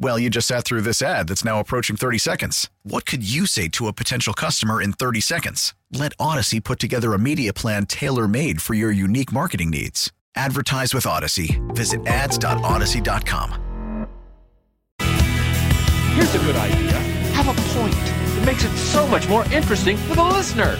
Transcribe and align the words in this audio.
Well, 0.00 0.18
you 0.18 0.30
just 0.30 0.46
sat 0.46 0.64
through 0.64 0.82
this 0.82 1.02
ad 1.02 1.26
that's 1.28 1.44
now 1.44 1.58
approaching 1.58 1.96
30 1.96 2.18
seconds. 2.18 2.70
What 2.84 3.04
could 3.04 3.28
you 3.28 3.46
say 3.46 3.66
to 3.68 3.88
a 3.88 3.92
potential 3.92 4.32
customer 4.32 4.80
in 4.80 4.92
30 4.92 5.20
seconds? 5.20 5.74
Let 5.92 6.16
Audacy 6.18 6.62
put 6.62 6.78
together 6.78 7.14
a 7.14 7.18
media 7.18 7.52
plan 7.52 7.84
tailor 7.86 8.28
made 8.28 8.62
for 8.62 8.74
your 8.74 8.92
unique 8.92 9.32
marketing 9.32 9.70
needs. 9.70 10.12
Advertise 10.36 10.94
with 10.94 11.04
Audacy. 11.04 11.58
Visit 11.74 12.06
ads.audacy.com. 12.06 13.64
Here's 15.00 16.34
a 16.34 16.38
good 16.38 16.56
idea. 16.56 16.92
Have 17.32 17.48
a 17.48 17.54
point. 17.78 17.94
It 18.40 18.46
makes 18.46 18.64
it 18.64 18.76
so 18.76 19.06
much 19.08 19.28
more 19.28 19.44
interesting 19.52 19.96
for 19.96 20.14
the 20.14 20.24
listener. 20.24 20.78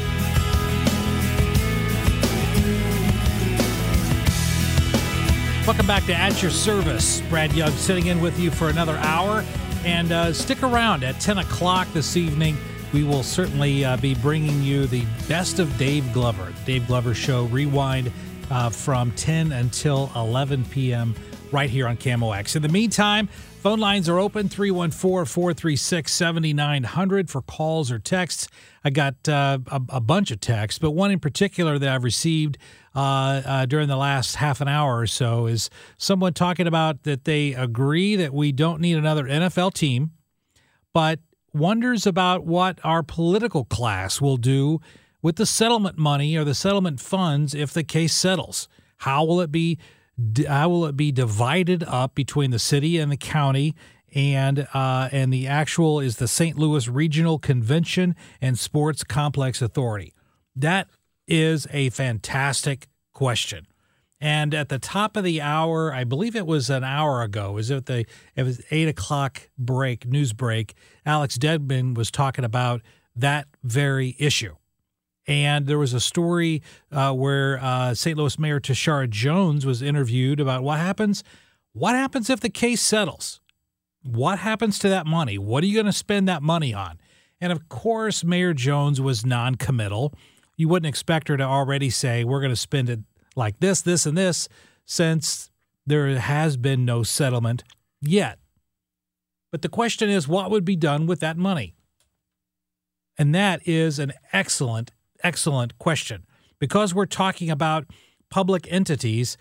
Welcome 5.68 5.86
back 5.86 6.06
to 6.06 6.14
At 6.14 6.40
Your 6.40 6.50
Service. 6.50 7.20
Brad 7.28 7.52
Young 7.52 7.72
sitting 7.72 8.06
in 8.06 8.22
with 8.22 8.40
you 8.40 8.50
for 8.50 8.70
another 8.70 8.96
hour. 8.96 9.44
And 9.84 10.10
uh, 10.12 10.32
stick 10.32 10.62
around 10.62 11.04
at 11.04 11.20
10 11.20 11.36
o'clock 11.36 11.86
this 11.92 12.16
evening. 12.16 12.56
We 12.94 13.04
will 13.04 13.22
certainly 13.22 13.84
uh, 13.84 13.98
be 13.98 14.14
bringing 14.14 14.62
you 14.62 14.86
the 14.86 15.04
best 15.28 15.58
of 15.58 15.76
Dave 15.76 16.10
Glover. 16.14 16.54
Dave 16.64 16.86
Glover 16.86 17.12
Show 17.12 17.44
Rewind 17.44 18.10
uh, 18.50 18.70
from 18.70 19.12
10 19.12 19.52
until 19.52 20.10
11 20.16 20.64
p.m. 20.64 21.14
right 21.52 21.70
here 21.70 21.86
on 21.86 21.96
KMOX. 21.96 22.56
In 22.56 22.62
the 22.62 22.68
meantime, 22.68 23.28
phone 23.62 23.78
lines 23.78 24.08
are 24.08 24.18
open 24.18 24.48
314 24.48 25.26
436 25.26 26.12
7900 26.12 27.30
for 27.30 27.42
calls 27.42 27.90
or 27.90 27.98
texts. 27.98 28.48
I 28.84 28.90
got 28.90 29.28
uh, 29.28 29.58
a, 29.66 29.80
a, 29.88 30.00
bunch 30.00 30.30
of 30.30 30.40
texts, 30.40 30.78
but 30.78 30.92
one 30.92 31.10
in 31.10 31.20
particular 31.20 31.78
that 31.78 31.88
I've 31.88 32.04
received 32.04 32.58
uh, 32.94 33.42
uh, 33.44 33.66
during 33.66 33.88
the 33.88 33.96
last 33.96 34.36
half 34.36 34.60
an 34.60 34.68
hour 34.68 34.98
or 34.98 35.06
so 35.06 35.46
is 35.46 35.70
someone 35.96 36.34
talking 36.34 36.66
about 36.66 37.02
that 37.04 37.24
they 37.24 37.54
agree 37.54 38.16
that 38.16 38.32
we 38.32 38.52
don't 38.52 38.80
need 38.80 38.96
another 38.96 39.24
NFL 39.24 39.74
team, 39.74 40.12
but 40.92 41.20
wonders 41.52 42.06
about 42.06 42.44
what 42.44 42.78
our 42.84 43.02
political 43.02 43.64
class 43.64 44.20
will 44.20 44.36
do 44.36 44.80
with 45.22 45.36
the 45.36 45.46
settlement 45.46 45.98
money 45.98 46.36
or 46.36 46.44
the 46.44 46.54
settlement 46.54 47.00
funds 47.00 47.54
if 47.54 47.72
the 47.72 47.84
case 47.84 48.14
settles. 48.14 48.68
How 48.98 49.24
will 49.24 49.40
it 49.40 49.52
be? 49.52 49.78
How 50.46 50.68
will 50.68 50.86
it 50.86 50.96
be 50.96 51.12
divided 51.12 51.84
up 51.84 52.14
between 52.14 52.50
the 52.50 52.58
city 52.58 52.98
and 52.98 53.10
the 53.10 53.16
county? 53.16 53.74
and 54.14 54.66
uh, 54.72 55.08
and 55.12 55.32
the 55.32 55.46
actual 55.46 56.00
is 56.00 56.16
the 56.16 56.28
St. 56.28 56.58
Louis 56.58 56.88
Regional 56.88 57.38
Convention 57.38 58.14
and 58.40 58.58
Sports 58.58 59.04
Complex 59.04 59.60
Authority. 59.60 60.14
That 60.56 60.88
is 61.26 61.66
a 61.70 61.90
fantastic 61.90 62.88
question. 63.12 63.66
And 64.20 64.52
at 64.52 64.68
the 64.68 64.80
top 64.80 65.16
of 65.16 65.22
the 65.22 65.40
hour, 65.40 65.92
I 65.92 66.02
believe 66.02 66.34
it 66.34 66.46
was 66.46 66.70
an 66.70 66.82
hour 66.82 67.22
ago, 67.22 67.52
was 67.52 67.70
it 67.70 67.86
the 67.86 68.04
it 68.34 68.42
was 68.42 68.60
eight 68.70 68.88
o'clock 68.88 69.48
break, 69.56 70.06
news 70.06 70.32
break, 70.32 70.74
Alex 71.06 71.38
Dedmon 71.38 71.94
was 71.94 72.10
talking 72.10 72.44
about 72.44 72.82
that 73.14 73.46
very 73.62 74.16
issue. 74.18 74.56
And 75.28 75.66
there 75.66 75.78
was 75.78 75.94
a 75.94 76.00
story 76.00 76.62
uh, 76.90 77.12
where 77.12 77.62
uh, 77.62 77.94
St. 77.94 78.16
Louis 78.16 78.38
Mayor 78.38 78.58
Tishaura 78.58 79.08
Jones 79.08 79.64
was 79.64 79.82
interviewed 79.82 80.40
about 80.40 80.64
what 80.64 80.78
happens. 80.78 81.22
What 81.72 81.94
happens 81.94 82.28
if 82.28 82.40
the 82.40 82.50
case 82.50 82.82
settles? 82.82 83.40
What 84.02 84.40
happens 84.40 84.78
to 84.80 84.88
that 84.88 85.06
money? 85.06 85.38
What 85.38 85.62
are 85.62 85.66
you 85.66 85.74
going 85.74 85.86
to 85.86 85.92
spend 85.92 86.26
that 86.28 86.42
money 86.42 86.74
on? 86.74 86.98
And 87.40 87.52
of 87.52 87.68
course, 87.68 88.24
Mayor 88.24 88.54
Jones 88.54 89.00
was 89.00 89.24
non-committal 89.24 90.12
you 90.58 90.68
wouldn't 90.68 90.88
expect 90.88 91.28
her 91.28 91.36
to 91.38 91.44
already 91.44 91.88
say, 91.88 92.24
we're 92.24 92.40
going 92.40 92.52
to 92.52 92.56
spend 92.56 92.90
it 92.90 93.00
like 93.36 93.60
this, 93.60 93.80
this, 93.80 94.04
and 94.04 94.18
this, 94.18 94.48
since 94.84 95.50
there 95.86 96.18
has 96.18 96.58
been 96.58 96.84
no 96.84 97.04
settlement 97.04 97.62
yet. 98.02 98.40
But 99.52 99.62
the 99.62 99.68
question 99.68 100.10
is, 100.10 100.28
what 100.28 100.50
would 100.50 100.64
be 100.64 100.76
done 100.76 101.06
with 101.06 101.20
that 101.20 101.38
money? 101.38 101.74
And 103.16 103.34
that 103.34 103.66
is 103.66 103.98
an 104.00 104.12
excellent, 104.32 104.90
excellent 105.22 105.78
question. 105.78 106.24
Because 106.58 106.94
we're 106.94 107.06
talking 107.06 107.50
about 107.50 107.86
public 108.30 108.66
entities, 108.70 109.36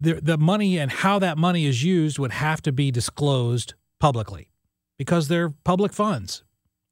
the, 0.00 0.14
the 0.14 0.36
money 0.36 0.78
and 0.78 0.90
how 0.90 1.18
that 1.20 1.38
money 1.38 1.64
is 1.64 1.82
used 1.82 2.18
would 2.18 2.32
have 2.32 2.60
to 2.62 2.72
be 2.72 2.90
disclosed 2.90 3.74
publicly 4.00 4.50
because 4.98 5.28
they're 5.28 5.50
public 5.50 5.92
funds. 5.92 6.44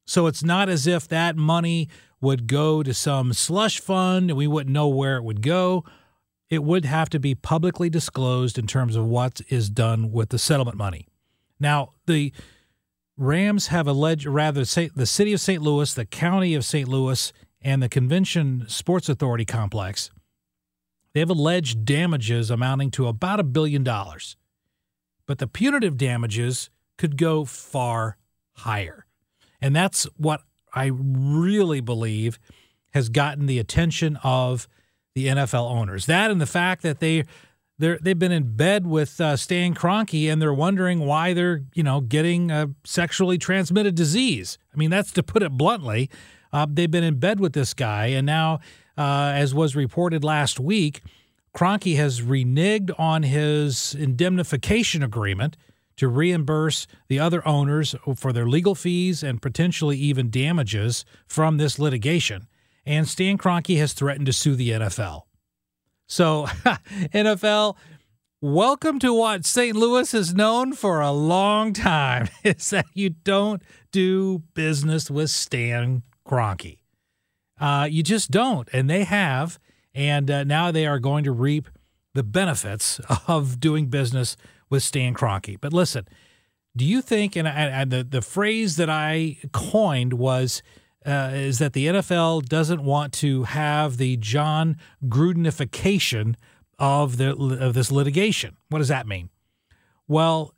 So 0.07 0.27
it's 0.27 0.43
not 0.43 0.69
as 0.69 0.87
if 0.87 1.07
that 1.09 1.37
money 1.37 1.89
would 2.21 2.47
go 2.47 2.83
to 2.83 2.93
some 2.93 3.33
slush 3.33 3.81
fund 3.81 4.31
and 4.31 4.37
we 4.37 4.47
wouldn't 4.47 4.73
know 4.73 4.89
where 4.89 5.17
it 5.17 5.25
would 5.25 5.43
go. 5.43 5.85
It 6.49 6.65
would 6.65 6.85
have 6.85 7.09
to 7.11 7.21
be 7.21 7.35
publicly 7.35 7.89
disclosed 7.89 8.59
in 8.59 8.67
terms 8.67 8.97
of 8.97 9.07
what 9.07 9.41
is 9.49 9.71
done 9.71 10.11
with 10.12 10.31
the 10.31 10.39
settlement 10.39 10.77
money. 10.77 11.07
Now, 11.61 11.91
the 12.07 12.33
Rams 13.17 13.69
have 13.69 13.87
alleged, 13.87 14.27
rather, 14.27 14.65
the 14.65 15.07
city 15.07 15.33
of 15.33 15.41
St. 15.41 15.62
Louis, 15.62 15.93
the 15.93 16.07
county 16.07 16.55
of 16.55 16.65
St. 16.65 16.89
Louis, 16.89 17.33
and 17.62 17.82
the 17.82 17.88
Convention 17.88 18.65
Sports 18.69 19.09
Authority 19.09 19.44
complex, 19.44 20.10
they 21.12 21.21
have 21.21 21.31
alleged 21.31 21.84
damages 21.84 22.50
amounting 22.50 22.91
to 22.93 23.06
about 23.06 23.41
a 23.41 23.44
billion 23.44 23.82
dollars. 23.82 24.37
But 25.26 25.38
the 25.38 25.47
punitive 25.47 25.97
damages 25.97 26.70
could 26.97 27.16
go 27.16 27.44
far 27.44 28.16
higher. 28.53 29.06
And 29.60 29.75
that's 29.75 30.04
what 30.16 30.43
I 30.75 30.91
really 30.94 31.81
believe 31.81 32.38
has 32.93 33.09
gotten 33.09 33.47
the 33.47 33.59
attention 33.59 34.16
of 34.22 34.69
the 35.15 35.26
NFL 35.26 35.70
owners. 35.70 36.06
That 36.06 36.31
and 36.31 36.41
the 36.41 36.47
fact 36.47 36.82
that 36.82 37.00
they 37.00 37.25
they 37.78 37.97
they've 38.00 38.19
been 38.19 38.32
in 38.32 38.56
bed 38.56 38.87
with 38.87 39.20
uh, 39.20 39.37
Stan 39.37 39.75
Kroenke 39.75 40.31
and 40.31 40.41
they're 40.41 40.54
wondering 40.54 41.00
why 41.00 41.32
they're 41.32 41.62
you 41.75 41.82
know 41.82 42.00
getting 42.00 42.50
a 42.50 42.70
sexually 42.84 43.38
transmitted 43.38 43.94
disease. 43.94 44.59
I 44.72 44.76
mean 44.76 44.91
that's 44.91 45.12
to 45.12 45.22
put 45.22 45.43
it 45.43 45.53
bluntly. 45.53 46.10
Uh, 46.53 46.66
they've 46.69 46.91
been 46.91 47.05
in 47.05 47.19
bed 47.19 47.41
with 47.41 47.53
this 47.53 47.75
guy, 47.75 48.06
and 48.06 48.27
now, 48.27 48.61
uh, 48.99 49.33
as 49.34 49.55
was 49.55 49.77
reported 49.77 50.25
last 50.25 50.59
week, 50.59 51.00
Kroenke 51.55 51.97
has 51.97 52.21
reneged 52.21 52.91
on 52.99 53.22
his 53.22 53.94
indemnification 53.94 55.03
agreement 55.03 55.56
to 55.97 56.09
reimburse 56.09 56.87
the 57.09 57.19
other 57.19 57.47
owners 57.47 57.94
for 58.16 58.33
their 58.33 58.47
legal 58.47 58.75
fees 58.75 59.22
and 59.22 59.43
potentially 59.43 59.99
even 59.99 60.31
damages 60.31 61.05
from 61.27 61.59
this 61.59 61.78
litigation. 61.78 62.49
And 62.87 63.06
Stan 63.06 63.37
Kroenke 63.37 63.77
has 63.78 63.93
threatened 63.93 64.27
to 64.27 64.32
sue 64.32 64.55
the 64.55 64.71
NFL. 64.71 65.22
So, 66.06 66.47
NFL, 67.12 67.77
welcome 68.41 68.99
to 69.00 69.12
what 69.12 69.44
St. 69.44 69.77
Louis 69.77 70.15
is 70.15 70.34
known 70.34 70.72
for 70.72 71.00
a 71.00 71.12
long 71.12 71.72
time 71.72 72.28
is 72.44 72.70
that 72.70 72.87
you 72.94 73.11
don't 73.11 73.62
do 73.93 74.43
business 74.55 75.11
with 75.11 75.31
Stan 75.31 76.02
Kroenke. 76.26 76.78
Uh, 77.61 77.87
you 77.90 78.02
just 78.02 78.31
don't. 78.31 78.69
And 78.72 78.88
they 78.88 79.05
have. 79.05 79.58
And 79.94 80.31
uh, 80.31 80.44
now 80.44 80.70
they 80.70 80.87
are 80.87 80.99
going 80.99 81.25
to 81.25 81.32
reap 81.32 81.69
the 82.14 82.22
benefits 82.22 83.00
of 83.26 83.61
doing 83.61 83.87
business 83.87 84.37
with 84.69 84.82
Stan 84.82 85.14
Kroenke. 85.14 85.61
But 85.61 85.72
listen, 85.72 86.06
do 86.76 86.84
you 86.84 87.02
think, 87.02 87.37
and, 87.37 87.49
and 87.49 87.90
the, 87.90 88.05
the 88.05 88.22
phrase 88.22 88.76
that 88.76 88.88
I 88.88 89.38
coined 89.52 90.14
was, 90.14 90.62
uh, 91.05 91.31
is 91.32 91.58
that 91.58 91.72
the 91.72 91.87
NFL 91.87 92.46
doesn't 92.46 92.82
want 92.82 93.12
to 93.14 93.44
have 93.44 93.96
the 93.96 94.16
John 94.19 94.76
Grudenification 95.05 96.37
of 96.78 97.19
the 97.19 97.31
of 97.32 97.75
this 97.75 97.93
litigation. 97.93 98.56
What 98.69 98.78
does 98.78 98.88
that 98.88 99.06
mean? 99.06 99.28
Well, 100.08 100.55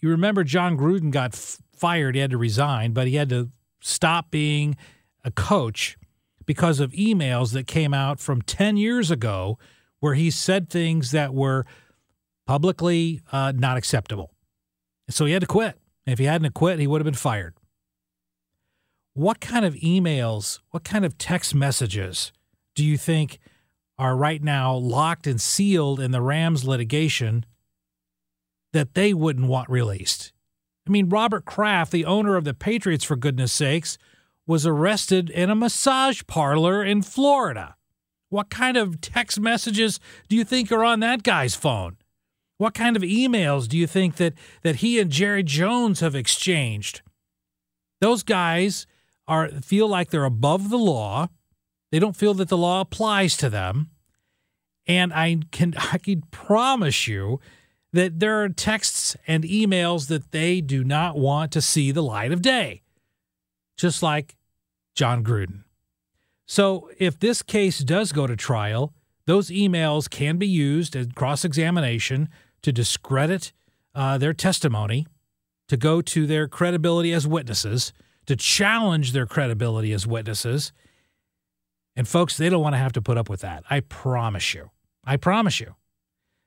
you 0.00 0.08
remember 0.08 0.44
John 0.44 0.78
Gruden 0.78 1.10
got 1.10 1.34
f- 1.34 1.58
fired; 1.76 2.14
he 2.14 2.20
had 2.20 2.30
to 2.30 2.38
resign, 2.38 2.92
but 2.92 3.08
he 3.08 3.16
had 3.16 3.28
to 3.30 3.50
stop 3.80 4.30
being 4.30 4.76
a 5.24 5.30
coach 5.30 5.96
because 6.46 6.80
of 6.80 6.92
emails 6.92 7.52
that 7.52 7.66
came 7.66 7.94
out 7.94 8.20
from 8.20 8.42
ten 8.42 8.76
years 8.76 9.10
ago, 9.10 9.58
where 10.00 10.14
he 10.14 10.30
said 10.30 10.68
things 10.68 11.10
that 11.10 11.34
were 11.34 11.64
publicly 12.46 13.20
uh, 13.30 13.52
not 13.54 13.76
acceptable. 13.76 14.32
So 15.08 15.26
he 15.26 15.32
had 15.32 15.42
to 15.42 15.46
quit. 15.46 15.78
If 16.06 16.18
he 16.18 16.24
hadn't 16.24 16.52
quit, 16.54 16.78
he 16.78 16.86
would 16.86 17.00
have 17.00 17.04
been 17.04 17.14
fired. 17.14 17.54
What 19.14 19.40
kind 19.40 19.64
of 19.64 19.74
emails, 19.74 20.60
what 20.70 20.84
kind 20.84 21.04
of 21.04 21.18
text 21.18 21.54
messages 21.54 22.32
do 22.74 22.84
you 22.84 22.96
think 22.96 23.38
are 23.98 24.16
right 24.16 24.42
now 24.42 24.74
locked 24.74 25.26
and 25.26 25.40
sealed 25.40 26.00
in 26.00 26.10
the 26.10 26.22
Rams 26.22 26.64
litigation 26.64 27.44
that 28.72 28.94
they 28.94 29.12
wouldn't 29.12 29.48
want 29.48 29.68
released? 29.68 30.32
I 30.86 30.90
mean, 30.90 31.08
Robert 31.08 31.44
Kraft, 31.44 31.92
the 31.92 32.04
owner 32.04 32.36
of 32.36 32.44
the 32.44 32.54
Patriots, 32.54 33.04
for 33.04 33.16
goodness 33.16 33.52
sakes, 33.52 33.98
was 34.46 34.66
arrested 34.66 35.30
in 35.30 35.50
a 35.50 35.54
massage 35.54 36.22
parlor 36.26 36.84
in 36.84 37.02
Florida. 37.02 37.76
What 38.28 38.50
kind 38.50 38.76
of 38.76 39.00
text 39.00 39.38
messages 39.40 40.00
do 40.28 40.36
you 40.36 40.44
think 40.44 40.72
are 40.72 40.84
on 40.84 41.00
that 41.00 41.22
guy's 41.22 41.54
phone? 41.54 41.96
What 42.58 42.74
kind 42.74 42.96
of 42.96 43.02
emails 43.02 43.68
do 43.68 43.78
you 43.78 43.86
think 43.86 44.16
that, 44.16 44.34
that 44.62 44.76
he 44.76 44.98
and 45.00 45.10
Jerry 45.10 45.42
Jones 45.42 46.00
have 46.00 46.14
exchanged? 46.14 47.02
Those 48.00 48.22
guys 48.22 48.86
are 49.26 49.48
feel 49.48 49.88
like 49.88 50.10
they're 50.10 50.24
above 50.24 50.70
the 50.70 50.78
law. 50.78 51.28
They 51.92 51.98
don't 51.98 52.16
feel 52.16 52.34
that 52.34 52.48
the 52.48 52.56
law 52.56 52.80
applies 52.80 53.36
to 53.38 53.48
them. 53.48 53.90
And 54.86 55.12
I 55.12 55.38
can 55.50 55.74
I 55.92 55.98
can 55.98 56.22
promise 56.30 57.06
you 57.06 57.40
that 57.92 58.20
there 58.20 58.42
are 58.42 58.48
texts 58.48 59.16
and 59.26 59.44
emails 59.44 60.08
that 60.08 60.30
they 60.30 60.60
do 60.60 60.84
not 60.84 61.18
want 61.18 61.50
to 61.52 61.60
see 61.60 61.90
the 61.90 62.02
light 62.02 62.32
of 62.32 62.42
day. 62.42 62.82
Just 63.76 64.02
like 64.02 64.36
John 64.94 65.24
Gruden. 65.24 65.64
So 66.46 66.90
if 66.98 67.18
this 67.18 67.42
case 67.42 67.78
does 67.78 68.12
go 68.12 68.26
to 68.26 68.36
trial, 68.36 68.92
those 69.26 69.50
emails 69.50 70.10
can 70.10 70.36
be 70.36 70.46
used 70.46 70.96
in 70.96 71.12
cross 71.12 71.44
examination 71.44 72.28
to 72.62 72.72
discredit 72.72 73.52
uh, 73.94 74.18
their 74.18 74.32
testimony, 74.32 75.06
to 75.68 75.76
go 75.76 76.00
to 76.02 76.26
their 76.26 76.48
credibility 76.48 77.12
as 77.12 77.26
witnesses, 77.26 77.92
to 78.26 78.36
challenge 78.36 79.12
their 79.12 79.26
credibility 79.26 79.92
as 79.92 80.06
witnesses. 80.06 80.72
And 81.96 82.06
folks, 82.06 82.36
they 82.36 82.48
don't 82.48 82.62
want 82.62 82.74
to 82.74 82.78
have 82.78 82.92
to 82.92 83.02
put 83.02 83.16
up 83.16 83.28
with 83.28 83.40
that. 83.40 83.64
I 83.70 83.80
promise 83.80 84.54
you. 84.54 84.70
I 85.04 85.16
promise 85.16 85.60
you. 85.60 85.74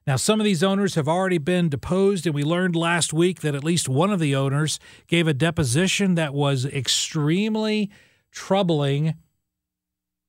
Now, 0.05 0.17
some 0.17 0.39
of 0.39 0.43
these 0.43 0.63
owners 0.63 0.95
have 0.95 1.07
already 1.07 1.37
been 1.37 1.69
deposed, 1.69 2.25
and 2.25 2.35
we 2.35 2.43
learned 2.43 2.75
last 2.75 3.13
week 3.13 3.41
that 3.41 3.55
at 3.55 3.63
least 3.63 3.87
one 3.87 4.11
of 4.11 4.19
the 4.19 4.35
owners 4.35 4.79
gave 5.07 5.27
a 5.27 5.33
deposition 5.33 6.15
that 6.15 6.33
was 6.33 6.65
extremely 6.65 7.89
troubling 8.31 9.15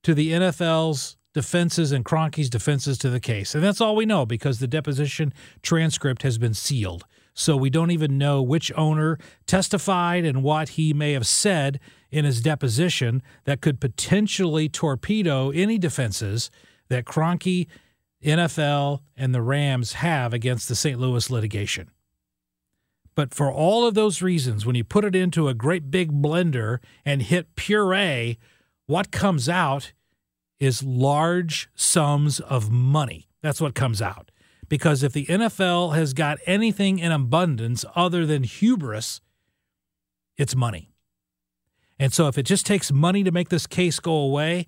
to 0.03 0.13
the 0.13 0.31
NFL's 0.31 1.17
defenses 1.33 1.91
and 1.91 2.05
Kroenke's 2.05 2.49
defenses 2.49 2.97
to 2.99 3.09
the 3.09 3.19
case. 3.19 3.53
And 3.53 3.63
that's 3.63 3.81
all 3.81 3.95
we 3.95 4.05
know 4.05 4.25
because 4.25 4.59
the 4.59 4.67
deposition 4.67 5.33
transcript 5.61 6.21
has 6.21 6.37
been 6.37 6.53
sealed. 6.53 7.05
So 7.33 7.57
we 7.57 7.69
don't 7.69 7.91
even 7.91 8.17
know 8.17 8.41
which 8.41 8.71
owner 8.77 9.19
testified 9.45 10.23
and 10.23 10.41
what 10.41 10.69
he 10.69 10.93
may 10.93 11.11
have 11.11 11.27
said 11.27 11.81
in 12.09 12.23
his 12.23 12.39
deposition 12.39 13.21
that 13.43 13.59
could 13.59 13.81
potentially 13.81 14.69
torpedo 14.69 15.49
any 15.49 15.77
defenses 15.77 16.49
that 16.87 17.03
Kroenke, 17.03 17.67
NFL, 18.23 19.01
and 19.15 19.33
the 19.33 19.41
Rams 19.41 19.93
have 19.93 20.33
against 20.33 20.67
the 20.67 20.75
St. 20.75 20.99
Louis 20.99 21.29
litigation. 21.29 21.91
But 23.15 23.33
for 23.33 23.51
all 23.51 23.87
of 23.87 23.93
those 23.93 24.21
reasons, 24.21 24.65
when 24.65 24.75
you 24.75 24.83
put 24.83 25.05
it 25.05 25.15
into 25.15 25.47
a 25.47 25.53
great 25.53 25.89
big 25.89 26.11
blender 26.11 26.79
and 27.05 27.21
hit 27.21 27.55
puree, 27.55 28.37
what 28.87 29.11
comes 29.11 29.47
out 29.47 29.93
is 30.59 30.83
large 30.83 31.69
sums 31.75 32.39
of 32.41 32.69
money. 32.69 33.29
That's 33.41 33.61
what 33.61 33.73
comes 33.75 34.01
out. 34.01 34.31
Because 34.67 35.03
if 35.03 35.13
the 35.13 35.25
NFL 35.27 35.95
has 35.95 36.13
got 36.13 36.39
anything 36.45 36.99
in 36.99 37.11
abundance 37.11 37.85
other 37.95 38.25
than 38.25 38.43
hubris, 38.43 39.21
it's 40.37 40.55
money. 40.55 40.91
And 41.99 42.11
so 42.11 42.27
if 42.27 42.37
it 42.37 42.43
just 42.43 42.65
takes 42.65 42.91
money 42.91 43.23
to 43.23 43.31
make 43.31 43.49
this 43.49 43.67
case 43.67 43.99
go 43.99 44.13
away, 44.13 44.65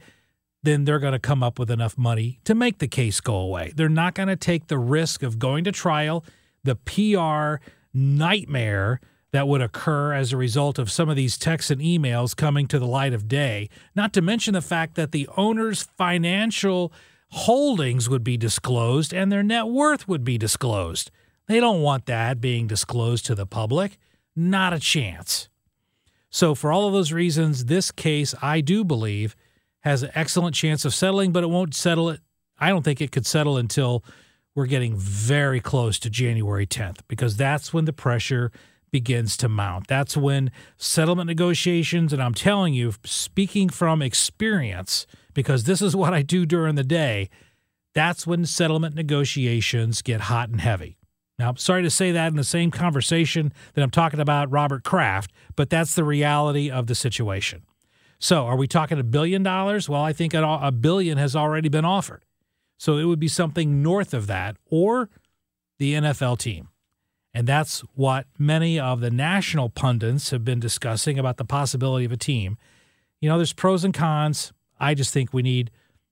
then 0.68 0.84
they're 0.84 1.00
going 1.00 1.14
to 1.14 1.20
come 1.20 1.42
up 1.42 1.58
with 1.58 1.72
enough 1.72 1.98
money 1.98 2.40
to 2.44 2.54
make 2.54 2.80
the 2.80 2.88
case 2.88 3.22
go 3.22 3.36
away. 3.36 3.72
They're 3.76 3.88
not 3.88 4.16
going 4.16 4.28
to 4.28 4.36
take 4.36 4.68
the 4.68 4.78
risk 4.78 5.24
of 5.24 5.40
going 5.40 5.64
to 5.64 5.72
trial, 5.72 6.26
the 6.64 6.76
PR 6.76 7.64
nightmare 7.94 9.00
that 9.32 9.48
would 9.48 9.62
occur 9.62 10.14
as 10.14 10.34
a 10.34 10.38
result 10.38 10.78
of 10.78 10.92
some 10.92 11.10
of 11.10 11.16
these 11.16 11.38
texts 11.38 11.72
and 11.72 11.82
emails 11.82 12.36
coming 12.36 12.68
to 12.68 12.80
the 12.80 12.86
light 12.86 13.14
of 13.14 13.28
day, 13.28 13.70
not 13.96 14.12
to 14.14 14.22
mention 14.22 14.54
the 14.54 14.62
fact 14.62 14.96
that 14.96 15.12
the 15.12 15.30
owner's 15.38 15.84
financial 15.84 16.92
holdings 17.30 18.10
would 18.10 18.24
be 18.24 18.38
disclosed 18.38 19.14
and 19.14 19.32
their 19.32 19.44
net 19.44 19.68
worth 19.68 20.08
would 20.08 20.24
be 20.24 20.38
disclosed. 20.38 21.12
They 21.48 21.60
don't 21.60 21.82
want 21.82 22.06
that 22.08 22.42
being 22.42 22.68
disclosed 22.68 23.26
to 23.28 23.36
the 23.36 23.46
public. 23.46 23.98
Not 24.36 24.74
a 24.74 24.80
chance. 24.80 25.48
So, 26.30 26.54
for 26.54 26.72
all 26.72 26.88
of 26.88 26.94
those 26.94 27.14
reasons, 27.14 27.66
this 27.66 27.90
case, 27.90 28.36
I 28.42 28.62
do 28.62 28.84
believe, 28.84 29.36
has 29.88 30.04
an 30.04 30.12
excellent 30.14 30.56
chance 30.56 30.86
of 30.86 30.94
settling, 30.94 31.32
but 31.32 31.44
it 31.44 31.50
won't 31.50 31.74
settle 31.74 32.10
it. 32.10 32.20
I 32.60 32.70
don't 32.70 32.84
think 32.84 33.02
it 33.02 33.12
could 33.12 33.26
settle 33.26 33.58
until 33.58 34.04
we're 34.56 34.66
getting 34.66 34.96
very 34.96 35.60
close 35.60 36.00
to 36.00 36.10
January 36.10 36.66
10th, 36.66 37.00
because 37.08 37.38
that's 37.38 37.74
when 37.74 37.86
the 37.86 37.94
pressure 37.94 38.52
begins 38.92 39.38
to 39.38 39.50
mount. 39.50 39.88
That's 39.88 40.18
when 40.18 40.52
settlement 40.78 41.28
negotiations, 41.28 42.14
and 42.14 42.22
I'm 42.22 42.34
telling 42.34 42.74
you, 42.74 42.94
speaking 43.04 43.70
from 43.70 44.02
experience, 44.02 45.06
because 45.34 45.66
this 45.66 45.82
is 45.82 45.96
what 45.96 46.14
I 46.14 46.22
do 46.22 46.46
during 46.46 46.76
the 46.76 46.84
day, 46.84 47.30
that's 47.94 48.26
when 48.26 48.46
settlement 48.46 48.96
negotiations 48.96 50.02
get 50.02 50.22
hot 50.22 50.50
and 50.50 50.62
heavy. 50.62 50.98
Now, 51.38 51.50
I'm 51.50 51.58
sorry 51.58 51.84
to 51.84 51.90
say 51.92 52.12
that 52.12 52.30
in 52.30 52.36
the 52.36 52.44
same 52.44 52.72
conversation 52.72 53.54
that 53.74 53.84
I'm 53.84 53.92
talking 53.92 54.20
about 54.20 54.52
Robert 54.52 54.84
Kraft, 54.84 55.32
but 55.56 55.70
that's 55.70 55.94
the 55.94 56.04
reality 56.04 56.72
of 56.72 56.88
the 56.88 56.96
situation. 56.96 57.64
So, 58.20 58.46
are 58.46 58.56
we 58.56 58.68
talking 58.68 59.00
a 59.00 59.04
billion 59.04 59.44
dollars? 59.44 59.88
Well, 59.88 60.02
I 60.02 60.14
think 60.14 60.34
a 60.34 60.72
billion 60.72 61.18
has 61.18 61.36
already 61.36 61.70
been 61.70 61.86
offered. 61.86 62.26
So, 62.78 62.98
it 62.98 63.06
would 63.06 63.20
be 63.20 63.28
something 63.28 63.84
north 63.84 64.14
of 64.14 64.28
that 64.28 64.58
or 64.66 65.10
the 65.78 65.94
NFL 65.94 66.40
team. 66.40 66.70
And 67.34 67.46
that's 67.48 67.82
what 67.94 68.26
many 68.40 68.80
of 68.80 69.00
the 69.00 69.12
national 69.12 69.70
pundits 69.70 70.32
have 70.32 70.44
been 70.44 70.60
discussing 70.60 71.20
about 71.20 71.38
the 71.38 71.46
possibility 71.46 72.06
of 72.06 72.12
a 72.12 72.18
team. 72.18 72.58
You 73.22 73.30
know, 73.30 73.38
there's 73.38 73.54
pros 73.54 73.84
and 73.84 73.94
cons. 73.94 74.54
I 74.80 74.96
just 74.96 75.14
think 75.14 75.34
we 75.34 75.44
need 75.44 75.70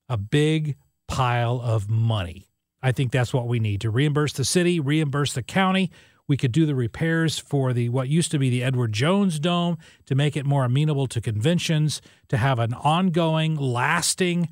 a 0.07 0.17
big 0.17 0.75
pile 1.07 1.59
of 1.63 1.89
money. 1.89 2.49
I 2.81 2.91
think 2.91 3.11
that's 3.11 3.33
what 3.33 3.47
we 3.47 3.59
need 3.59 3.81
to 3.81 3.89
reimburse 3.89 4.33
the 4.33 4.45
city, 4.45 4.79
reimburse 4.79 5.33
the 5.33 5.41
county. 5.41 5.89
We 6.27 6.37
could 6.37 6.51
do 6.51 6.65
the 6.65 6.75
repairs 6.75 7.37
for 7.37 7.71
the 7.71 7.89
what 7.89 8.09
used 8.09 8.31
to 8.31 8.39
be 8.39 8.49
the 8.49 8.63
Edward 8.63 8.93
Jones 8.93 9.39
Dome 9.39 9.77
to 10.07 10.15
make 10.15 10.35
it 10.35 10.45
more 10.45 10.65
amenable 10.65 11.07
to 11.07 11.21
conventions, 11.21 12.01
to 12.29 12.37
have 12.37 12.59
an 12.59 12.73
ongoing, 12.73 13.55
lasting 13.55 14.49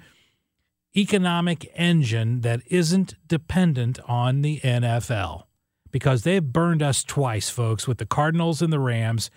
economic 0.96 1.72
engine 1.76 2.42
that 2.42 2.62
isn't 2.68 3.16
dependent 3.28 4.00
on 4.08 4.42
the 4.42 4.60
NFL 4.60 5.44
because 5.92 6.24
they've 6.24 6.44
burned 6.44 6.84
us 6.84 7.04
twice, 7.04 7.50
folks, 7.50 7.88
with 7.88 7.98
the 7.98 8.06
Cardinals 8.06 8.62
and 8.62 8.72
the 8.72 8.80
Rams. 8.80 9.32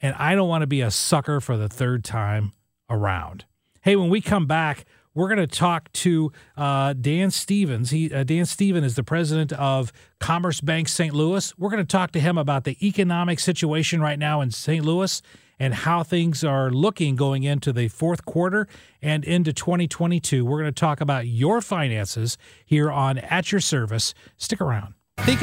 And 0.00 0.14
I 0.18 0.34
don't 0.34 0.48
want 0.48 0.62
to 0.62 0.66
be 0.66 0.80
a 0.80 0.90
sucker 0.90 1.40
for 1.40 1.56
the 1.56 1.68
third 1.68 2.04
time 2.04 2.52
around. 2.88 3.44
Hey, 3.82 3.96
when 3.96 4.10
we 4.10 4.20
come 4.20 4.46
back, 4.46 4.84
we're 5.16 5.28
going 5.28 5.38
to 5.38 5.46
talk 5.46 5.90
to 5.92 6.30
uh, 6.56 6.92
Dan 6.92 7.30
Stevens. 7.30 7.90
He, 7.90 8.12
uh, 8.12 8.22
Dan 8.22 8.44
Stevens 8.44 8.84
is 8.84 8.94
the 8.96 9.02
president 9.02 9.50
of 9.54 9.90
Commerce 10.20 10.60
Bank 10.60 10.88
St. 10.88 11.14
Louis. 11.14 11.56
We're 11.58 11.70
going 11.70 11.82
to 11.82 11.90
talk 11.90 12.12
to 12.12 12.20
him 12.20 12.36
about 12.36 12.64
the 12.64 12.76
economic 12.86 13.40
situation 13.40 14.00
right 14.00 14.18
now 14.18 14.42
in 14.42 14.50
St. 14.50 14.84
Louis 14.84 15.22
and 15.58 15.72
how 15.72 16.02
things 16.02 16.44
are 16.44 16.70
looking 16.70 17.16
going 17.16 17.44
into 17.44 17.72
the 17.72 17.88
fourth 17.88 18.26
quarter 18.26 18.68
and 19.00 19.24
into 19.24 19.54
2022. 19.54 20.44
We're 20.44 20.60
going 20.60 20.72
to 20.72 20.80
talk 20.80 21.00
about 21.00 21.26
your 21.26 21.62
finances 21.62 22.36
here 22.66 22.92
on 22.92 23.16
At 23.16 23.50
Your 23.50 23.62
Service. 23.62 24.12
Stick 24.36 24.60
around. 24.60 24.94
Think 25.20 25.42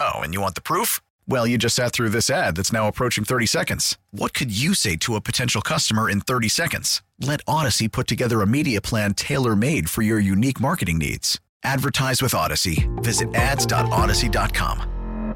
Oh, 0.00 0.18
and 0.18 0.34
you 0.34 0.40
want 0.40 0.56
the 0.56 0.60
proof? 0.60 1.00
Well, 1.28 1.46
you 1.46 1.58
just 1.58 1.76
sat 1.76 1.92
through 1.92 2.10
this 2.10 2.30
ad 2.30 2.56
that's 2.56 2.72
now 2.72 2.88
approaching 2.88 3.24
30 3.24 3.46
seconds. 3.46 3.98
What 4.10 4.34
could 4.34 4.56
you 4.56 4.74
say 4.74 4.96
to 4.96 5.16
a 5.16 5.20
potential 5.20 5.60
customer 5.60 6.08
in 6.10 6.20
30 6.20 6.48
seconds? 6.48 7.02
Let 7.20 7.44
Audacy 7.46 7.90
put 7.90 8.06
together 8.06 8.42
a 8.42 8.46
media 8.46 8.80
plan 8.80 9.14
tailor 9.14 9.56
made 9.56 9.88
for 9.90 10.02
your 10.02 10.18
unique 10.18 10.60
marketing 10.60 10.98
needs. 10.98 11.40
Advertise 11.64 12.22
with 12.22 12.32
Audacy. 12.32 12.86
Visit 13.02 13.34
ads.audacy.com. 13.34 15.34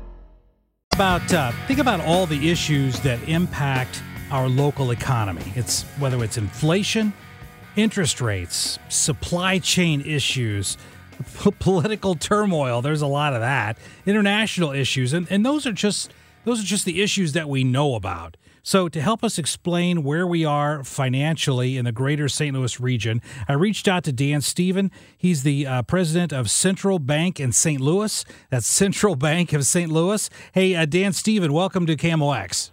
About 0.92 1.32
uh, 1.32 1.52
think 1.66 1.78
about 1.78 2.00
all 2.00 2.26
the 2.26 2.50
issues 2.50 3.00
that 3.00 3.26
impact 3.28 4.02
our 4.30 4.48
local 4.48 4.90
economy. 4.90 5.52
It's 5.56 5.82
whether 5.98 6.22
it's 6.22 6.36
inflation, 6.36 7.12
interest 7.74 8.20
rates, 8.20 8.78
supply 8.88 9.58
chain 9.58 10.02
issues, 10.02 10.76
p- 11.24 11.50
political 11.58 12.14
turmoil. 12.14 12.82
There's 12.82 13.02
a 13.02 13.06
lot 13.06 13.34
of 13.34 13.40
that. 13.40 13.78
International 14.06 14.72
issues, 14.72 15.12
and, 15.12 15.26
and 15.30 15.44
those 15.44 15.66
are 15.66 15.72
just 15.72 16.12
those 16.44 16.60
are 16.60 16.66
just 16.66 16.84
the 16.84 17.02
issues 17.02 17.32
that 17.32 17.48
we 17.48 17.64
know 17.64 17.94
about. 17.94 18.36
So, 18.62 18.88
to 18.88 19.00
help 19.00 19.24
us 19.24 19.38
explain 19.38 20.02
where 20.02 20.26
we 20.26 20.44
are 20.44 20.84
financially 20.84 21.78
in 21.78 21.86
the 21.86 21.92
greater 21.92 22.28
St. 22.28 22.54
Louis 22.54 22.78
region, 22.78 23.22
I 23.48 23.54
reached 23.54 23.88
out 23.88 24.04
to 24.04 24.12
Dan 24.12 24.42
Stephen. 24.42 24.90
He's 25.16 25.42
the 25.42 25.66
uh, 25.66 25.82
president 25.82 26.32
of 26.32 26.50
Central 26.50 26.98
Bank 26.98 27.40
in 27.40 27.52
St. 27.52 27.80
Louis. 27.80 28.24
That's 28.50 28.66
Central 28.66 29.16
Bank 29.16 29.54
of 29.54 29.64
St. 29.64 29.90
Louis. 29.90 30.28
Hey, 30.52 30.74
uh, 30.74 30.84
Dan 30.84 31.14
Stephen, 31.14 31.52
welcome 31.54 31.86
to 31.86 31.96
KMOX. 31.96 32.70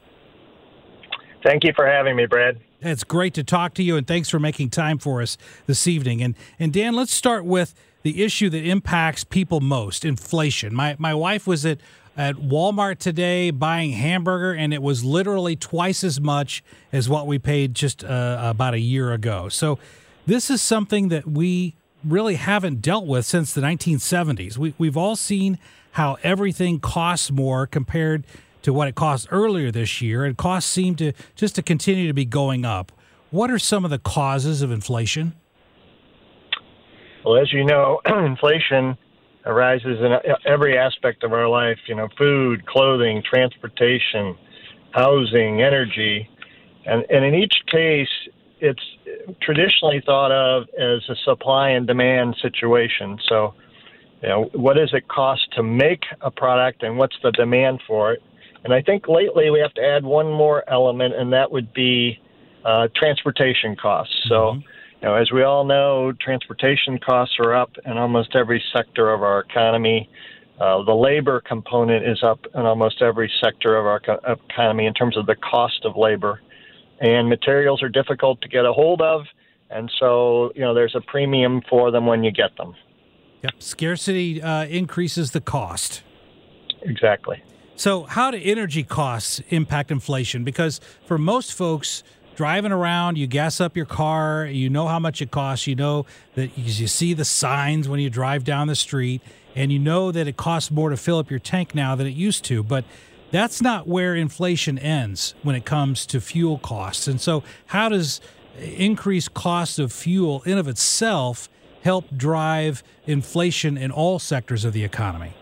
Thank 1.43 1.63
you 1.63 1.71
for 1.73 1.87
having 1.87 2.17
me, 2.17 2.25
Brad. 2.25 2.59
It's 2.81 3.03
great 3.03 3.33
to 3.35 3.43
talk 3.43 3.73
to 3.75 3.83
you, 3.83 3.95
and 3.95 4.05
thanks 4.05 4.29
for 4.29 4.39
making 4.39 4.69
time 4.69 4.97
for 4.97 5.21
us 5.21 5.37
this 5.65 5.87
evening. 5.87 6.21
And 6.21 6.35
and 6.59 6.73
Dan, 6.73 6.95
let's 6.95 7.13
start 7.13 7.45
with 7.45 7.73
the 8.07 8.23
issue 8.23 8.49
that 8.49 8.63
impacts 8.63 9.23
people 9.23 9.59
most: 9.59 10.05
inflation. 10.05 10.73
My 10.73 10.95
my 10.97 11.13
wife 11.13 11.45
was 11.45 11.65
at 11.65 11.79
at 12.15 12.35
Walmart 12.35 12.97
today 12.97 13.51
buying 13.51 13.91
hamburger, 13.91 14.51
and 14.51 14.73
it 14.73 14.81
was 14.81 15.03
literally 15.03 15.55
twice 15.55 16.03
as 16.03 16.19
much 16.19 16.63
as 16.91 17.07
what 17.07 17.27
we 17.27 17.37
paid 17.37 17.75
just 17.75 18.03
uh, 18.03 18.39
about 18.41 18.73
a 18.73 18.79
year 18.79 19.13
ago. 19.13 19.49
So, 19.49 19.77
this 20.25 20.49
is 20.49 20.61
something 20.61 21.09
that 21.09 21.27
we 21.27 21.75
really 22.03 22.35
haven't 22.35 22.81
dealt 22.81 23.05
with 23.05 23.25
since 23.25 23.53
the 23.53 23.61
1970s. 23.61 24.57
We, 24.57 24.73
we've 24.77 24.97
all 24.97 25.15
seen 25.15 25.59
how 25.91 26.17
everything 26.23 26.79
costs 26.79 27.31
more 27.31 27.67
compared 27.67 28.25
to 28.63 28.73
what 28.73 28.87
it 28.87 28.95
cost 28.95 29.27
earlier 29.31 29.71
this 29.71 30.01
year, 30.01 30.25
and 30.25 30.35
costs 30.37 30.69
seem 30.69 30.95
to 30.95 31.13
just 31.35 31.55
to 31.55 31.61
continue 31.61 32.07
to 32.07 32.13
be 32.13 32.25
going 32.25 32.65
up. 32.65 32.91
What 33.29 33.51
are 33.51 33.59
some 33.59 33.83
of 33.85 33.91
the 33.91 33.99
causes 33.99 34.61
of 34.61 34.71
inflation? 34.71 35.33
Well, 37.23 37.37
as 37.37 37.51
you 37.51 37.63
know, 37.63 38.01
inflation 38.05 38.97
arises 39.45 39.99
in 39.99 40.11
every 40.45 40.77
aspect 40.77 41.23
of 41.23 41.33
our 41.33 41.47
life, 41.47 41.77
you 41.87 41.95
know, 41.95 42.09
food, 42.17 42.65
clothing, 42.65 43.23
transportation, 43.27 44.37
housing, 44.91 45.61
energy. 45.61 46.29
And, 46.85 47.05
and 47.09 47.25
in 47.25 47.33
each 47.33 47.55
case, 47.71 48.09
it's 48.59 48.81
traditionally 49.41 50.01
thought 50.05 50.31
of 50.31 50.63
as 50.77 51.07
a 51.09 51.15
supply 51.23 51.69
and 51.69 51.87
demand 51.87 52.35
situation. 52.41 53.19
So, 53.27 53.53
you 54.21 54.29
know, 54.29 54.49
what 54.53 54.75
does 54.75 54.93
it 54.93 55.07
cost 55.07 55.47
to 55.53 55.63
make 55.63 56.03
a 56.21 56.31
product 56.31 56.83
and 56.83 56.97
what's 56.97 57.15
the 57.23 57.31
demand 57.31 57.81
for 57.87 58.13
it? 58.13 58.23
And 58.63 58.73
I 58.73 58.81
think 58.81 59.07
lately 59.07 59.49
we 59.49 59.59
have 59.59 59.73
to 59.75 59.81
add 59.83 60.03
one 60.03 60.31
more 60.31 60.67
element, 60.69 61.13
and 61.15 61.31
that 61.31 61.51
would 61.51 61.73
be 61.73 62.19
uh, 62.65 62.87
transportation 62.95 63.75
costs. 63.75 64.25
So, 64.27 64.35
mm-hmm 64.35 64.59
you 65.01 65.07
know, 65.07 65.15
as 65.15 65.31
we 65.31 65.43
all 65.43 65.63
know, 65.63 66.11
transportation 66.19 66.97
costs 66.97 67.35
are 67.39 67.53
up 67.53 67.71
in 67.85 67.97
almost 67.97 68.35
every 68.35 68.63
sector 68.73 69.13
of 69.13 69.21
our 69.21 69.41
economy. 69.41 70.09
Uh, 70.59 70.83
the 70.83 70.93
labor 70.93 71.39
component 71.41 72.07
is 72.07 72.23
up 72.23 72.39
in 72.55 72.61
almost 72.61 73.01
every 73.01 73.31
sector 73.43 73.77
of 73.77 73.85
our 73.85 73.99
co- 73.99 74.19
economy 74.49 74.87
in 74.87 74.93
terms 74.93 75.15
of 75.15 75.27
the 75.27 75.35
cost 75.35 75.85
of 75.85 75.95
labor. 75.95 76.41
And 76.99 77.29
materials 77.29 77.83
are 77.83 77.89
difficult 77.89 78.41
to 78.41 78.47
get 78.47 78.65
a 78.65 78.73
hold 78.73 79.01
of, 79.03 79.25
and 79.69 79.91
so 79.99 80.51
you 80.55 80.61
know 80.61 80.73
there's 80.73 80.95
a 80.95 81.01
premium 81.01 81.61
for 81.69 81.91
them 81.91 82.07
when 82.07 82.23
you 82.23 82.31
get 82.31 82.57
them. 82.57 82.73
Yep, 83.43 83.51
scarcity 83.59 84.41
uh, 84.41 84.65
increases 84.65 85.29
the 85.29 85.41
cost. 85.41 86.01
Exactly. 86.81 87.43
So, 87.75 88.05
how 88.05 88.31
do 88.31 88.39
energy 88.41 88.83
costs 88.83 89.41
impact 89.49 89.91
inflation? 89.91 90.43
Because 90.43 90.81
for 91.05 91.19
most 91.19 91.53
folks, 91.53 92.01
driving 92.37 92.71
around, 92.71 93.17
you 93.17 93.25
gas 93.25 93.59
up 93.59 93.75
your 93.75 93.87
car, 93.87 94.45
you 94.45 94.69
know 94.69 94.87
how 94.87 94.99
much 94.99 95.23
it 95.23 95.31
costs, 95.31 95.65
you 95.65 95.75
know 95.75 96.05
that 96.35 96.55
you 96.55 96.87
see 96.87 97.15
the 97.15 97.25
signs 97.25 97.89
when 97.89 97.99
you 97.99 98.11
drive 98.11 98.43
down 98.43 98.67
the 98.67 98.75
street, 98.75 99.23
and 99.55 99.71
you 99.71 99.79
know 99.79 100.11
that 100.11 100.27
it 100.27 100.37
costs 100.37 100.69
more 100.69 100.91
to 100.91 100.95
fill 100.95 101.17
up 101.17 101.31
your 101.31 101.39
tank 101.39 101.73
now 101.73 101.95
than 101.95 102.05
it 102.05 102.13
used 102.13 102.45
to. 102.45 102.61
But 102.61 102.85
that's 103.31 103.59
not 103.59 103.87
where 103.87 104.15
inflation 104.15 104.77
ends 104.77 105.33
when 105.41 105.55
it 105.55 105.65
comes 105.65 106.05
to 106.05 106.21
fuel 106.21 106.59
costs. 106.59 107.07
And 107.07 107.19
so, 107.19 107.43
how 107.65 107.89
does 107.89 108.21
increased 108.59 109.33
cost 109.33 109.79
of 109.79 109.91
fuel 109.91 110.43
in 110.45 110.59
of 110.59 110.67
itself 110.67 111.49
help 111.81 112.05
drive 112.15 112.83
inflation 113.07 113.77
in 113.77 113.89
all 113.89 114.19
sectors 114.19 114.63
of 114.63 114.73
the 114.73 114.83
economy? 114.83 115.33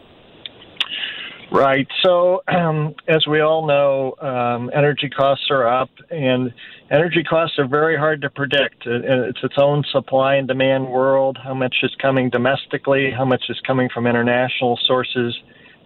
Right. 1.51 1.87
So, 2.03 2.41
um, 2.47 2.95
as 3.07 3.27
we 3.27 3.39
all 3.39 3.67
know, 3.67 4.15
um, 4.19 4.71
energy 4.73 5.09
costs 5.09 5.47
are 5.51 5.67
up, 5.67 5.89
and 6.09 6.53
energy 6.89 7.23
costs 7.23 7.59
are 7.59 7.67
very 7.67 7.95
hard 7.95 8.21
to 8.23 8.29
predict. 8.29 8.85
It's 8.85 9.43
its 9.43 9.55
own 9.57 9.83
supply 9.91 10.35
and 10.35 10.47
demand 10.47 10.89
world. 10.89 11.37
How 11.41 11.53
much 11.53 11.77
is 11.83 11.91
coming 12.01 12.29
domestically? 12.29 13.11
How 13.11 13.25
much 13.25 13.43
is 13.49 13.59
coming 13.65 13.89
from 13.93 14.07
international 14.07 14.79
sources, 14.83 15.37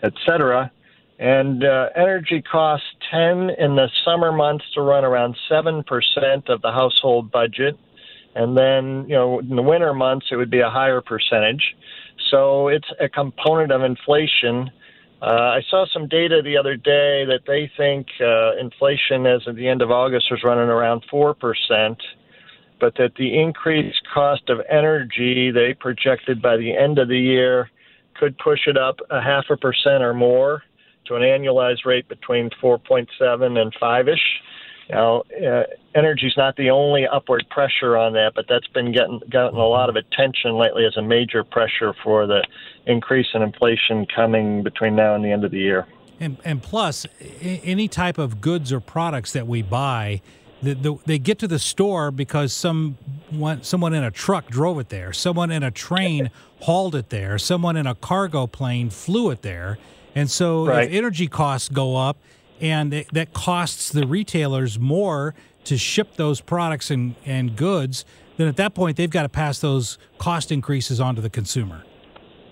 et 0.02 0.14
cetera? 0.26 0.72
And 1.20 1.66
uh, 1.66 1.90
energy 1.96 2.42
costs 2.42 2.88
tend 3.12 3.52
in 3.52 3.76
the 3.76 3.90
summer 4.06 4.32
months 4.32 4.66
to 4.76 4.82
run 4.82 5.04
around 5.04 5.36
seven 5.50 5.84
percent 5.84 6.48
of 6.48 6.62
the 6.62 6.72
household 6.72 7.32
budget, 7.32 7.78
and 8.34 8.58
then 8.58 9.06
you 9.10 9.16
know 9.16 9.40
in 9.40 9.58
the 9.58 9.62
winter 9.62 9.94
months 9.94 10.28
it 10.32 10.38
would 10.38 10.50
be 10.50 10.62
a 10.62 10.70
higher 10.70 11.02
percentage. 11.02 11.76
So 12.32 12.70
it's 12.70 12.88
a 13.02 13.10
component 13.10 13.72
of 13.74 13.84
inflation 13.84 14.72
uh, 15.22 15.26
I 15.26 15.62
saw 15.70 15.86
some 15.92 16.08
data 16.08 16.42
the 16.42 16.58
other 16.58 16.78
day 16.78 17.26
that 17.26 17.42
they 17.46 17.70
think 17.76 18.08
uh, 18.22 18.56
inflation 18.58 19.26
as 19.26 19.46
of 19.48 19.56
the 19.56 19.68
end 19.68 19.82
of 19.82 19.92
August 19.92 20.28
was 20.32 20.42
running 20.44 20.70
around 20.70 21.04
4%, 21.12 21.98
but 22.80 22.96
that 22.96 23.16
the 23.18 23.38
increased 23.38 24.02
cost 24.14 24.50
of 24.50 24.60
energy 24.70 25.52
they 25.52 25.74
projected 25.74 26.42
by 26.42 26.56
the 26.56 26.76
end 26.76 27.00
of 27.00 27.10
the 27.10 27.20
year 27.20 27.70
could 28.18 28.38
push 28.38 28.62
it 28.68 28.78
up 28.78 29.00
a 29.10 29.22
half 29.22 29.46
a 29.50 29.58
percent 29.58 30.04
or 30.04 30.14
more 30.14 30.64
to 31.06 31.16
an 31.16 31.22
annualized 31.22 31.86
rate 31.86 32.08
between 32.08 32.50
4.7 32.62 33.58
and 33.58 33.74
5 33.78 34.08
ish. 34.08 34.20
Now, 34.90 35.22
uh, 35.22 35.64
energy 35.94 36.28
is 36.28 36.34
not 36.36 36.56
the 36.56 36.72
only 36.72 37.06
upward 37.06 37.46
pressure 37.50 37.96
on 37.96 38.14
that, 38.14 38.32
but 38.34 38.46
that's 38.50 38.68
been 38.68 38.92
getting 38.92 39.22
gotten 39.30 39.60
a 39.60 39.68
lot 39.68 39.90
of 39.90 39.96
attention 39.96 40.58
lately 40.58 40.86
as 40.86 40.98
a 40.98 41.02
major 41.02 41.44
pressure 41.44 41.94
for 42.04 42.26
the 42.26 42.44
increase 42.88 43.28
in 43.34 43.44
inflation 43.44 44.08
coming 44.14 44.64
between 44.64 44.96
now 44.96 45.14
and 45.14 45.24
the 45.24 45.32
end 45.32 45.44
of 45.44 45.52
the 45.52 45.60
year. 45.60 45.86
And, 46.20 46.38
and 46.44 46.62
plus, 46.62 47.06
any 47.40 47.88
type 47.88 48.18
of 48.18 48.42
goods 48.42 48.74
or 48.74 48.80
products 48.80 49.32
that 49.34 49.48
we 49.48 49.62
buy, 49.62 50.22
the, 50.62 50.74
the, 50.74 50.98
they 51.06 51.20
get 51.20 51.40
to 51.40 51.48
the 51.48 51.60
store 51.60 52.12
because 52.12 52.52
some 52.52 52.98
someone 53.62 53.94
in 53.94 54.04
a 54.04 54.12
truck 54.12 54.48
drove 54.48 54.80
it 54.80 54.90
there, 54.90 55.14
someone 55.14 55.52
in 55.52 55.62
a 55.62 55.72
train 55.72 56.32
hauled 56.62 56.96
it 56.96 57.10
there, 57.10 57.38
someone 57.38 57.78
in 57.78 57.86
a 57.86 57.96
cargo 57.96 58.48
plane 58.48 58.90
flew 58.90 59.30
it 59.30 59.44
there, 59.44 59.78
and 60.16 60.30
so 60.30 60.66
right. 60.66 60.90
if 60.90 60.94
energy 60.94 61.28
costs 61.28 61.70
go 61.70 61.96
up, 61.96 62.18
and 62.62 62.94
it, 62.94 63.14
that 63.14 63.34
costs 63.34 63.90
the 63.90 64.06
retailers 64.06 64.80
more 64.80 65.34
to 65.66 65.78
ship 65.78 66.16
those 66.16 66.42
products 66.42 66.90
and, 66.90 67.16
and 67.26 67.56
goods, 67.56 68.06
then 68.38 68.48
at 68.48 68.58
that 68.58 68.74
point 68.74 68.98
they've 68.98 69.10
got 69.10 69.24
to 69.24 69.30
pass 69.30 69.60
those 69.60 69.98
cost 70.18 70.52
increases 70.52 71.00
on 71.00 71.16
to 71.16 71.22
the 71.22 71.30
consumer. 71.30 71.84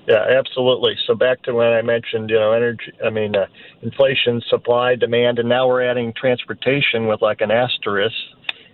Yeah, 0.07 0.25
absolutely. 0.39 0.95
So 1.05 1.15
back 1.15 1.41
to 1.43 1.53
when 1.53 1.67
I 1.67 1.81
mentioned, 1.81 2.29
you 2.29 2.39
know, 2.39 2.53
energy, 2.53 2.93
I 3.05 3.09
mean, 3.09 3.35
uh, 3.35 3.47
inflation, 3.81 4.41
supply, 4.47 4.95
demand, 4.95 5.37
and 5.37 5.49
now 5.49 5.67
we're 5.67 5.83
adding 5.83 6.13
transportation 6.15 7.07
with 7.07 7.21
like 7.21 7.41
an 7.41 7.51
asterisk. 7.51 8.15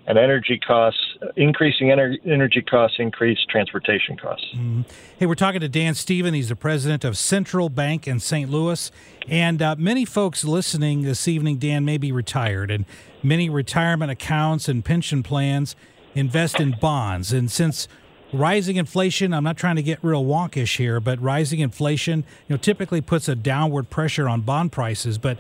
And 0.06 0.18
energy 0.18 0.60
costs, 0.60 1.00
increasing 1.36 1.88
ener- 1.88 2.18
energy 2.26 2.62
costs 2.62 2.98
increase 3.00 3.40
transportation 3.50 4.18
costs. 4.18 4.48
Mm-hmm. 4.54 4.82
Hey, 5.18 5.26
we're 5.26 5.36
talking 5.36 5.62
to 5.62 5.70
Dan 5.70 5.96
Stephen. 5.96 6.34
He's 6.34 6.50
the 6.50 6.56
president 6.56 7.06
of 7.06 7.18
Central 7.18 7.70
Bank 7.70 8.08
in 8.08 8.20
St. 8.20 8.50
Louis. 8.50 8.92
And 9.28 9.62
uh, 9.62 9.76
many 9.78 10.04
folks 10.04 10.44
listening 10.44 11.04
this 11.04 11.28
evening, 11.28 11.58
Dan, 11.58 11.86
may 11.86 11.98
be 11.98 12.12
retired, 12.12 12.70
and 12.70 12.86
many 13.22 13.50
retirement 13.50 14.12
accounts 14.12 14.68
and 14.68 14.84
pension 14.84 15.24
plans 15.24 15.76
invest 16.16 16.60
in 16.60 16.76
bonds. 16.80 17.32
And 17.32 17.50
since 17.50 17.88
rising 18.34 18.76
inflation, 18.76 19.34
I'm 19.34 19.44
not 19.44 19.58
trying 19.58 19.78
to 19.78 19.84
get 19.84 20.00
real 20.02 20.26
wonkish 20.26 20.78
here, 20.78 21.00
but 21.00 21.22
rising 21.22 21.60
inflation, 21.60 22.26
you 22.48 22.56
know, 22.56 22.58
typically 22.58 23.00
puts 23.00 23.30
a 23.30 23.36
downward 23.36 23.90
pressure 23.90 24.28
on 24.28 24.42
bond 24.42 24.74
prices. 24.74 25.18
But 25.18 25.38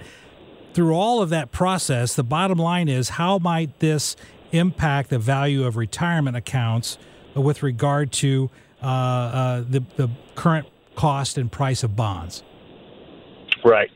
through 0.73 0.93
all 0.93 1.21
of 1.21 1.29
that 1.29 1.51
process, 1.51 2.15
the 2.15 2.23
bottom 2.23 2.57
line 2.57 2.87
is 2.87 3.09
how 3.09 3.39
might 3.39 3.79
this 3.79 4.15
impact 4.53 5.09
the 5.09 5.19
value 5.19 5.65
of 5.65 5.75
retirement 5.75 6.37
accounts 6.37 6.97
with 7.35 7.63
regard 7.63 8.11
to 8.11 8.49
uh, 8.81 8.85
uh, 8.85 9.63
the, 9.67 9.83
the 9.97 10.09
current 10.35 10.67
cost 10.95 11.37
and 11.37 11.51
price 11.51 11.83
of 11.83 11.95
bonds? 11.95 12.43
Right. 13.65 13.89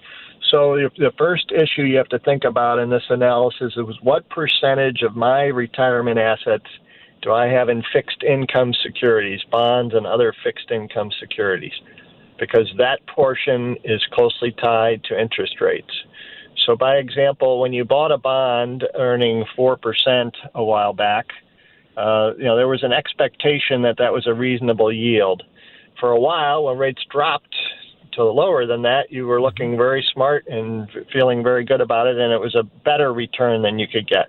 So 0.52 0.90
the 0.98 1.12
first 1.18 1.52
issue 1.52 1.84
you 1.84 1.98
have 1.98 2.08
to 2.10 2.20
think 2.20 2.46
about 2.46 2.80
in 2.80 2.90
this 2.90 3.04
analysis 3.10 3.74
is 3.76 3.98
what 4.02 4.30
percentage 4.30 5.02
of 5.02 5.16
my 5.16 5.46
retirement 5.46 6.18
assets 6.18 6.66
do 7.22 7.34
I 7.34 7.48
have 7.48 7.68
in 7.68 7.84
fixed 7.92 8.24
income 8.24 8.74
securities, 8.82 9.42
bonds 9.52 9.94
and 9.94 10.08
other 10.08 10.34
fixed 10.44 10.72
income 10.72 11.12
securities? 11.20 11.74
Because 12.40 12.72
that 12.78 13.06
portion 13.08 13.76
is 13.84 14.06
closely 14.12 14.52
tied 14.52 15.04
to 15.06 15.20
interest 15.20 15.60
rates. 15.60 15.92
So, 16.66 16.76
by 16.76 16.96
example, 16.96 17.60
when 17.60 17.74
you 17.74 17.86
bought 17.86 18.12
a 18.12 18.18
bond 18.18 18.84
earning 18.96 19.46
4% 19.58 20.32
a 20.56 20.64
while 20.64 20.94
back, 20.94 21.28
uh, 21.96 22.32
you 22.38 22.44
know, 22.44 22.56
there 22.56 22.68
was 22.68 22.84
an 22.84 22.94
expectation 22.94 23.82
that 23.84 23.98
that 23.98 24.14
was 24.14 24.28
a 24.28 24.34
reasonable 24.34 24.92
yield. 24.92 25.44
For 26.00 26.12
a 26.12 26.20
while, 26.20 26.66
when 26.66 26.78
rates 26.78 27.02
dropped 27.12 27.56
to 28.14 28.24
lower 28.24 28.66
than 28.66 28.84
that, 28.84 29.12
you 29.12 29.26
were 29.26 29.42
looking 29.42 29.78
very 29.78 30.06
smart 30.14 30.46
and 30.48 30.88
feeling 31.12 31.42
very 31.42 31.64
good 31.64 31.82
about 31.82 32.08
it, 32.08 32.18
and 32.18 32.32
it 32.32 32.40
was 32.40 32.56
a 32.56 32.64
better 32.84 33.14
return 33.14 33.62
than 33.62 33.80
you 33.80 33.88
could 33.88 34.08
get. 34.08 34.28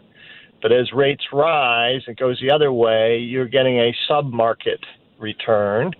But 0.63 0.73
as 0.73 0.93
rates 0.93 1.25
rise, 1.33 2.03
it 2.09 2.19
goes 2.19 2.41
the 2.41 2.51
other 2.51 2.73
way. 2.73 3.19
You're 3.19 3.49
getting 3.49 3.79
a 3.79 3.95
sub-market 4.09 4.81
return. 5.19 5.93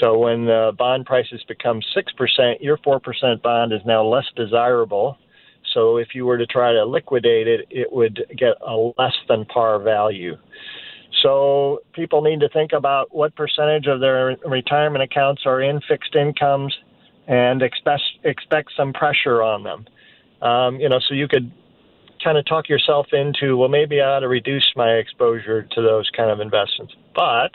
So 0.00 0.18
when 0.18 0.44
the 0.44 0.72
bond 0.78 1.06
prices 1.06 1.42
become 1.48 1.80
6%, 1.96 2.56
your 2.60 2.76
4% 2.78 3.42
bond 3.42 3.72
is 3.72 3.80
now 3.84 4.04
less 4.04 4.26
desirable 4.36 5.16
so 5.74 5.96
if 5.96 6.08
you 6.14 6.26
were 6.26 6.38
to 6.38 6.46
try 6.46 6.72
to 6.72 6.84
liquidate 6.84 7.46
it, 7.46 7.66
it 7.70 7.92
would 7.92 8.24
get 8.36 8.54
a 8.66 8.92
less 8.98 9.14
than 9.28 9.44
par 9.44 9.78
value. 9.78 10.36
So 11.22 11.80
people 11.94 12.22
need 12.22 12.40
to 12.40 12.48
think 12.48 12.72
about 12.72 13.14
what 13.14 13.34
percentage 13.34 13.86
of 13.86 14.00
their 14.00 14.36
retirement 14.46 15.02
accounts 15.02 15.42
are 15.46 15.60
in 15.60 15.80
fixed 15.88 16.14
incomes 16.14 16.76
and 17.26 17.62
expect 17.62 18.02
expect 18.24 18.70
some 18.76 18.92
pressure 18.92 19.42
on 19.42 19.62
them. 19.64 19.86
Um, 20.40 20.80
you 20.80 20.88
know, 20.88 21.00
so 21.00 21.14
you 21.14 21.26
could 21.28 21.50
kind 22.22 22.38
of 22.38 22.46
talk 22.46 22.68
yourself 22.68 23.06
into, 23.12 23.56
well, 23.56 23.68
maybe 23.68 24.00
I 24.00 24.16
ought 24.16 24.20
to 24.20 24.28
reduce 24.28 24.72
my 24.76 24.92
exposure 24.92 25.62
to 25.62 25.82
those 25.82 26.08
kind 26.16 26.30
of 26.30 26.40
investments. 26.40 26.94
But 27.14 27.52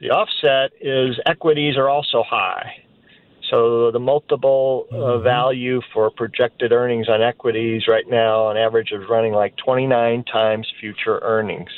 the 0.00 0.10
offset 0.10 0.72
is 0.80 1.18
equities 1.26 1.76
are 1.76 1.88
also 1.88 2.22
high. 2.22 2.85
So 3.50 3.90
the 3.90 3.98
multiple 3.98 4.86
uh, 4.90 4.94
mm-hmm. 4.94 5.24
value 5.24 5.80
for 5.92 6.10
projected 6.10 6.72
earnings 6.72 7.08
on 7.08 7.22
equities 7.22 7.82
right 7.88 8.04
now 8.08 8.46
on 8.46 8.56
average 8.56 8.90
is 8.92 9.02
running 9.08 9.32
like 9.32 9.54
29 9.64 10.24
times 10.24 10.66
future 10.80 11.20
earnings. 11.22 11.70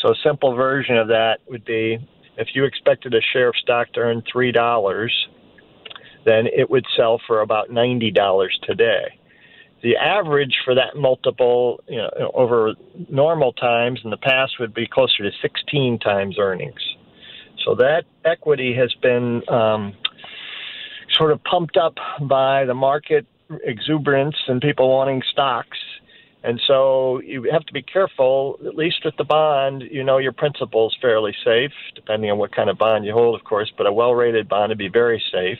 So 0.00 0.10
a 0.10 0.14
simple 0.24 0.54
version 0.54 0.96
of 0.96 1.08
that 1.08 1.38
would 1.48 1.64
be 1.64 1.98
if 2.36 2.48
you 2.54 2.64
expected 2.64 3.14
a 3.14 3.20
share 3.32 3.48
of 3.48 3.56
stock 3.56 3.92
to 3.92 4.00
earn 4.00 4.22
$3, 4.34 5.08
then 6.24 6.46
it 6.46 6.70
would 6.70 6.84
sell 6.96 7.20
for 7.26 7.40
about 7.40 7.68
$90 7.68 8.48
today. 8.62 9.18
The 9.82 9.96
average 9.96 10.54
for 10.64 10.74
that 10.74 10.96
multiple 10.96 11.82
you 11.88 11.98
know, 11.98 12.30
over 12.34 12.74
normal 13.10 13.52
times 13.52 14.00
in 14.04 14.10
the 14.10 14.16
past 14.16 14.52
would 14.60 14.72
be 14.72 14.86
closer 14.86 15.24
to 15.24 15.30
16 15.42 15.98
times 15.98 16.36
earnings. 16.38 16.80
So 17.64 17.74
that 17.76 18.04
equity 18.24 18.74
has 18.74 18.94
been 19.02 19.42
um, 19.48 19.94
sort 21.16 21.32
of 21.32 21.42
pumped 21.44 21.76
up 21.76 21.94
by 22.20 22.64
the 22.64 22.74
market 22.74 23.26
exuberance 23.64 24.36
and 24.48 24.60
people 24.60 24.88
wanting 24.88 25.22
stocks. 25.30 25.78
And 26.44 26.60
so 26.66 27.20
you 27.20 27.48
have 27.52 27.64
to 27.66 27.72
be 27.72 27.82
careful, 27.82 28.58
at 28.66 28.74
least 28.74 29.04
with 29.04 29.14
the 29.16 29.24
bond, 29.24 29.82
you 29.88 30.02
know 30.02 30.18
your 30.18 30.32
principal 30.32 30.88
is 30.88 30.96
fairly 31.00 31.34
safe, 31.44 31.70
depending 31.94 32.30
on 32.30 32.38
what 32.38 32.54
kind 32.54 32.68
of 32.68 32.78
bond 32.78 33.04
you 33.04 33.12
hold, 33.12 33.38
of 33.38 33.44
course, 33.44 33.72
but 33.76 33.86
a 33.86 33.92
well 33.92 34.14
rated 34.14 34.48
bond 34.48 34.70
would 34.70 34.78
be 34.78 34.88
very 34.88 35.22
safe. 35.32 35.58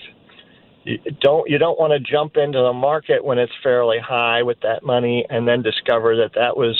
You 0.84 0.98
don't 1.20 1.48
you 1.48 1.58
don't 1.58 1.78
want 1.78 1.92
to 1.92 2.00
jump 2.00 2.36
into 2.36 2.58
the 2.58 2.72
market 2.72 3.24
when 3.24 3.38
it's 3.38 3.52
fairly 3.62 3.98
high 4.00 4.42
with 4.42 4.60
that 4.62 4.82
money 4.82 5.24
and 5.30 5.46
then 5.46 5.62
discover 5.62 6.16
that 6.16 6.32
that 6.34 6.56
was 6.56 6.76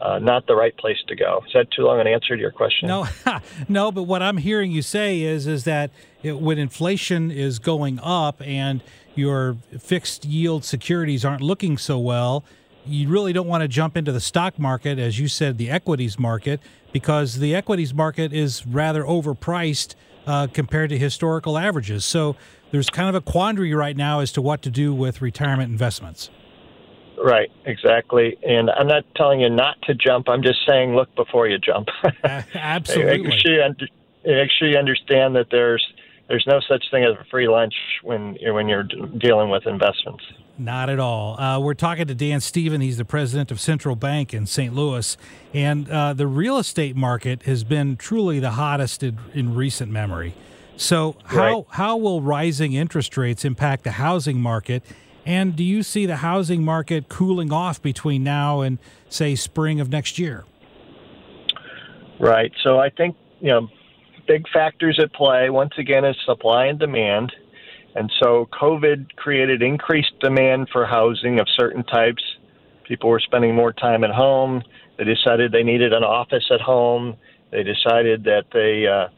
uh, 0.00 0.18
not 0.18 0.46
the 0.46 0.54
right 0.54 0.76
place 0.76 0.98
to 1.08 1.16
go. 1.16 1.42
Is 1.46 1.52
that 1.54 1.70
too 1.70 1.82
long 1.82 2.00
an 2.00 2.06
answer 2.06 2.36
to 2.36 2.40
your 2.40 2.50
question? 2.50 2.88
No, 2.88 3.06
no. 3.68 3.92
But 3.92 4.04
what 4.04 4.22
I'm 4.22 4.36
hearing 4.36 4.70
you 4.70 4.82
say 4.82 5.22
is 5.22 5.46
is 5.46 5.64
that 5.64 5.90
it, 6.22 6.40
when 6.40 6.58
inflation 6.58 7.30
is 7.30 7.58
going 7.58 7.98
up 8.02 8.42
and 8.42 8.82
your 9.14 9.56
fixed 9.78 10.24
yield 10.24 10.64
securities 10.64 11.24
aren't 11.24 11.40
looking 11.40 11.78
so 11.78 11.98
well, 11.98 12.44
you 12.86 13.08
really 13.08 13.32
don't 13.32 13.46
want 13.46 13.62
to 13.62 13.68
jump 13.68 13.96
into 13.96 14.12
the 14.12 14.20
stock 14.20 14.58
market, 14.58 14.98
as 14.98 15.18
you 15.18 15.28
said, 15.28 15.56
the 15.56 15.70
equities 15.70 16.18
market, 16.18 16.60
because 16.92 17.38
the 17.38 17.54
equities 17.54 17.94
market 17.94 18.32
is 18.32 18.66
rather 18.66 19.04
overpriced 19.04 19.94
uh, 20.26 20.46
compared 20.48 20.90
to 20.90 20.98
historical 20.98 21.56
averages. 21.56 22.04
So 22.04 22.36
there's 22.70 22.90
kind 22.90 23.08
of 23.08 23.14
a 23.14 23.20
quandary 23.20 23.74
right 23.74 23.96
now 23.96 24.20
as 24.20 24.32
to 24.32 24.42
what 24.42 24.62
to 24.62 24.70
do 24.70 24.92
with 24.92 25.22
retirement 25.22 25.70
investments. 25.70 26.30
Right, 27.22 27.50
exactly. 27.64 28.36
And 28.42 28.70
I'm 28.70 28.86
not 28.86 29.04
telling 29.14 29.40
you 29.40 29.48
not 29.48 29.80
to 29.82 29.94
jump. 29.94 30.28
I'm 30.28 30.42
just 30.42 30.66
saying 30.66 30.94
look 30.94 31.14
before 31.14 31.48
you 31.48 31.58
jump. 31.58 31.88
Absolutely. 32.24 33.28
make, 33.28 33.40
sure 33.40 33.52
you, 33.52 33.74
make 34.24 34.50
sure 34.50 34.68
you 34.68 34.78
understand 34.78 35.36
that 35.36 35.46
there's 35.50 35.84
there's 36.28 36.46
no 36.46 36.60
such 36.60 36.84
thing 36.90 37.04
as 37.04 37.12
a 37.20 37.24
free 37.30 37.48
lunch 37.48 37.74
when 38.02 38.36
you're, 38.40 38.54
when 38.54 38.68
you're 38.68 38.82
dealing 38.82 39.50
with 39.50 39.66
investments. 39.66 40.24
Not 40.56 40.88
at 40.88 40.98
all. 40.98 41.38
Uh, 41.38 41.58
we're 41.60 41.74
talking 41.74 42.06
to 42.06 42.14
Dan 42.14 42.40
Stephen. 42.40 42.80
He's 42.80 42.96
the 42.96 43.04
president 43.04 43.50
of 43.50 43.60
Central 43.60 43.96
Bank 43.96 44.32
in 44.32 44.46
St. 44.46 44.72
Louis. 44.72 45.16
And 45.52 45.90
uh, 45.90 46.14
the 46.14 46.26
real 46.26 46.58
estate 46.58 46.96
market 46.96 47.42
has 47.42 47.64
been 47.64 47.96
truly 47.96 48.40
the 48.40 48.52
hottest 48.52 49.02
in, 49.02 49.18
in 49.34 49.54
recent 49.54 49.90
memory. 49.90 50.34
So, 50.76 51.16
how, 51.24 51.38
right. 51.38 51.64
how 51.70 51.96
will 51.96 52.20
rising 52.20 52.72
interest 52.72 53.16
rates 53.16 53.44
impact 53.44 53.84
the 53.84 53.92
housing 53.92 54.40
market? 54.40 54.82
And 55.26 55.56
do 55.56 55.64
you 55.64 55.82
see 55.82 56.06
the 56.06 56.16
housing 56.16 56.62
market 56.64 57.08
cooling 57.08 57.52
off 57.52 57.80
between 57.80 58.22
now 58.22 58.60
and, 58.60 58.78
say, 59.08 59.34
spring 59.34 59.80
of 59.80 59.88
next 59.90 60.18
year? 60.18 60.44
Right. 62.20 62.52
So 62.62 62.78
I 62.78 62.90
think, 62.90 63.16
you 63.40 63.48
know, 63.48 63.68
big 64.26 64.46
factors 64.52 64.98
at 65.02 65.12
play, 65.12 65.50
once 65.50 65.72
again, 65.78 66.04
is 66.04 66.16
supply 66.24 66.66
and 66.66 66.78
demand. 66.78 67.32
And 67.94 68.12
so 68.20 68.48
COVID 68.52 69.14
created 69.16 69.62
increased 69.62 70.12
demand 70.20 70.68
for 70.72 70.84
housing 70.84 71.38
of 71.40 71.46
certain 71.56 71.84
types. 71.84 72.22
People 72.84 73.08
were 73.08 73.20
spending 73.20 73.54
more 73.54 73.72
time 73.72 74.04
at 74.04 74.10
home. 74.10 74.62
They 74.98 75.04
decided 75.04 75.52
they 75.52 75.62
needed 75.62 75.92
an 75.92 76.04
office 76.04 76.44
at 76.52 76.60
home. 76.60 77.16
They 77.50 77.62
decided 77.62 78.24
that 78.24 78.44
they, 78.52 78.86
uh, 78.86 79.08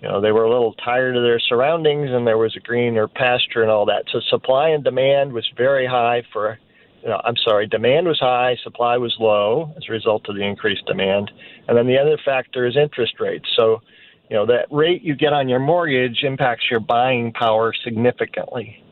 you 0.00 0.08
know, 0.08 0.20
they 0.20 0.32
were 0.32 0.44
a 0.44 0.50
little 0.50 0.74
tired 0.74 1.16
of 1.16 1.22
their 1.22 1.40
surroundings 1.40 2.10
and 2.10 2.26
there 2.26 2.38
was 2.38 2.54
a 2.56 2.60
greener 2.60 3.08
pasture 3.08 3.62
and 3.62 3.70
all 3.70 3.86
that. 3.86 4.04
So 4.12 4.20
supply 4.28 4.68
and 4.68 4.84
demand 4.84 5.32
was 5.32 5.48
very 5.56 5.86
high 5.86 6.22
for, 6.32 6.58
you 7.02 7.08
know, 7.08 7.20
I'm 7.24 7.36
sorry, 7.36 7.66
demand 7.66 8.06
was 8.06 8.18
high, 8.18 8.56
supply 8.62 8.96
was 8.96 9.16
low 9.18 9.72
as 9.76 9.84
a 9.88 9.92
result 9.92 10.28
of 10.28 10.36
the 10.36 10.42
increased 10.42 10.84
demand. 10.86 11.30
And 11.68 11.76
then 11.76 11.86
the 11.86 11.98
other 11.98 12.18
factor 12.24 12.66
is 12.66 12.76
interest 12.76 13.14
rates. 13.18 13.48
So, 13.56 13.80
you 14.30 14.36
know, 14.36 14.46
that 14.46 14.66
rate 14.70 15.02
you 15.02 15.14
get 15.14 15.32
on 15.32 15.48
your 15.48 15.60
mortgage 15.60 16.22
impacts 16.22 16.64
your 16.70 16.80
buying 16.80 17.32
power 17.32 17.72
significantly. 17.84 18.82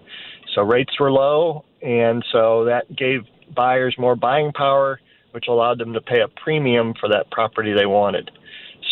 So 0.54 0.62
rates 0.62 0.98
were 1.00 1.10
low, 1.10 1.64
and 1.80 2.24
so 2.30 2.66
that 2.66 2.94
gave 2.94 3.22
buyers 3.54 3.94
more 3.98 4.16
buying 4.16 4.52
power, 4.52 5.00
which 5.32 5.46
allowed 5.48 5.78
them 5.78 5.94
to 5.94 6.00
pay 6.00 6.20
a 6.20 6.28
premium 6.28 6.94
for 7.00 7.08
that 7.08 7.30
property 7.30 7.72
they 7.72 7.86
wanted. 7.86 8.30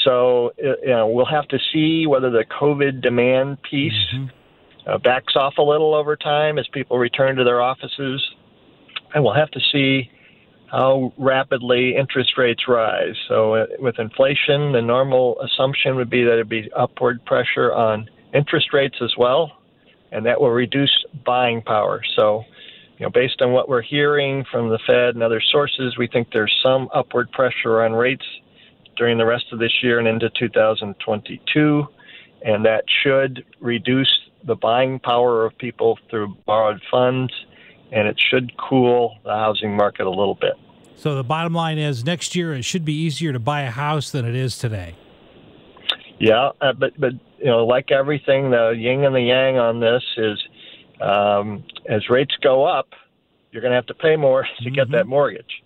So 0.05 0.53
uh, 0.59 0.77
you 0.83 0.89
know, 0.89 1.09
we'll 1.09 1.27
have 1.27 1.49
to 1.49 1.59
see 1.73 2.07
whether 2.07 2.31
the 2.31 2.45
COVID 2.61 3.03
demand 3.03 3.59
piece 3.63 3.93
mm-hmm. 4.15 4.91
uh, 4.91 4.99
backs 4.99 5.35
off 5.37 5.55
a 5.59 5.63
little 5.63 5.95
over 5.95 6.17
time 6.17 6.59
as 6.59 6.67
people 6.73 6.99
return 6.99 7.37
to 7.37 7.45
their 7.45 7.61
offices, 7.61 8.25
and 9.15 9.23
we'll 9.25 9.35
have 9.35 9.51
to 9.53 9.61
see 9.73 10.11
how 10.71 11.13
rapidly 11.19 11.97
interest 11.97 12.39
rates 12.39 12.63
rise. 12.69 13.17
So 13.29 13.55
uh, 13.55 13.67
with 13.81 13.99
inflation, 13.99 14.73
the 14.73 14.83
normal 14.83 15.41
assumption 15.41 15.97
would 15.97 16.11
be 16.11 16.23
that 16.23 16.35
it'd 16.35 16.49
be 16.49 16.71
upward 16.77 17.25
pressure 17.25 17.73
on 17.73 18.09
interest 18.33 18.73
rates 18.73 18.97
as 19.03 19.13
well, 19.19 19.51
and 20.13 20.25
that 20.27 20.41
will 20.41 20.51
reduce 20.51 21.05
buying 21.27 21.63
power. 21.63 22.01
So 22.17 22.45
you 22.99 23.07
know, 23.07 23.11
based 23.11 23.41
on 23.41 23.53
what 23.53 23.69
we're 23.69 23.83
hearing 23.83 24.45
from 24.51 24.69
the 24.69 24.79
Fed 24.87 25.15
and 25.15 25.23
other 25.23 25.41
sources, 25.51 25.97
we 25.99 26.07
think 26.07 26.29
there's 26.33 26.55
some 26.63 26.89
upward 26.95 27.33
pressure 27.33 27.83
on 27.83 27.93
rates 27.93 28.25
during 29.01 29.17
the 29.17 29.25
rest 29.25 29.47
of 29.51 29.59
this 29.59 29.73
year 29.83 29.99
and 29.99 30.07
into 30.07 30.29
2022, 30.39 31.87
and 32.45 32.67
that 32.67 32.85
should 33.03 33.43
reduce 33.59 34.13
the 34.45 34.55
buying 34.55 34.99
power 34.99 35.47
of 35.47 35.57
people 35.57 35.99
through 36.11 36.37
borrowed 36.45 36.83
funds, 36.91 37.33
and 37.93 38.07
it 38.07 38.21
should 38.31 38.53
cool 38.59 39.17
the 39.25 39.31
housing 39.31 39.75
market 39.75 40.07
a 40.07 40.11
little 40.11 40.35
bit. 40.35 40.53
So 40.97 41.15
the 41.15 41.25
bottom 41.25 41.55
line 41.55 41.79
is 41.79 42.05
next 42.05 42.37
year 42.37 42.53
it 42.53 42.63
should 42.63 42.85
be 42.85 42.93
easier 42.93 43.33
to 43.33 43.39
buy 43.39 43.63
a 43.63 43.71
house 43.71 44.11
than 44.11 44.27
it 44.27 44.35
is 44.35 44.59
today. 44.59 44.97
Yeah, 46.19 46.51
uh, 46.61 46.75
but 46.75 46.93
but 47.01 47.15
you 47.39 47.47
know, 47.47 47.65
like 47.65 47.91
everything, 47.91 48.51
the 48.51 48.75
yin 48.77 49.05
and 49.05 49.15
the 49.15 49.23
yang 49.23 49.57
on 49.57 49.81
this 49.81 50.03
is 50.19 50.39
um, 51.01 51.65
as 51.89 52.11
rates 52.11 52.35
go 52.43 52.67
up, 52.67 52.89
you're 53.51 53.63
going 53.63 53.71
to 53.71 53.77
have 53.77 53.87
to 53.87 53.95
pay 53.95 54.17
more 54.17 54.43
to 54.59 54.65
mm-hmm. 54.65 54.75
get 54.75 54.91
that 54.91 55.07
mortgage. 55.07 55.63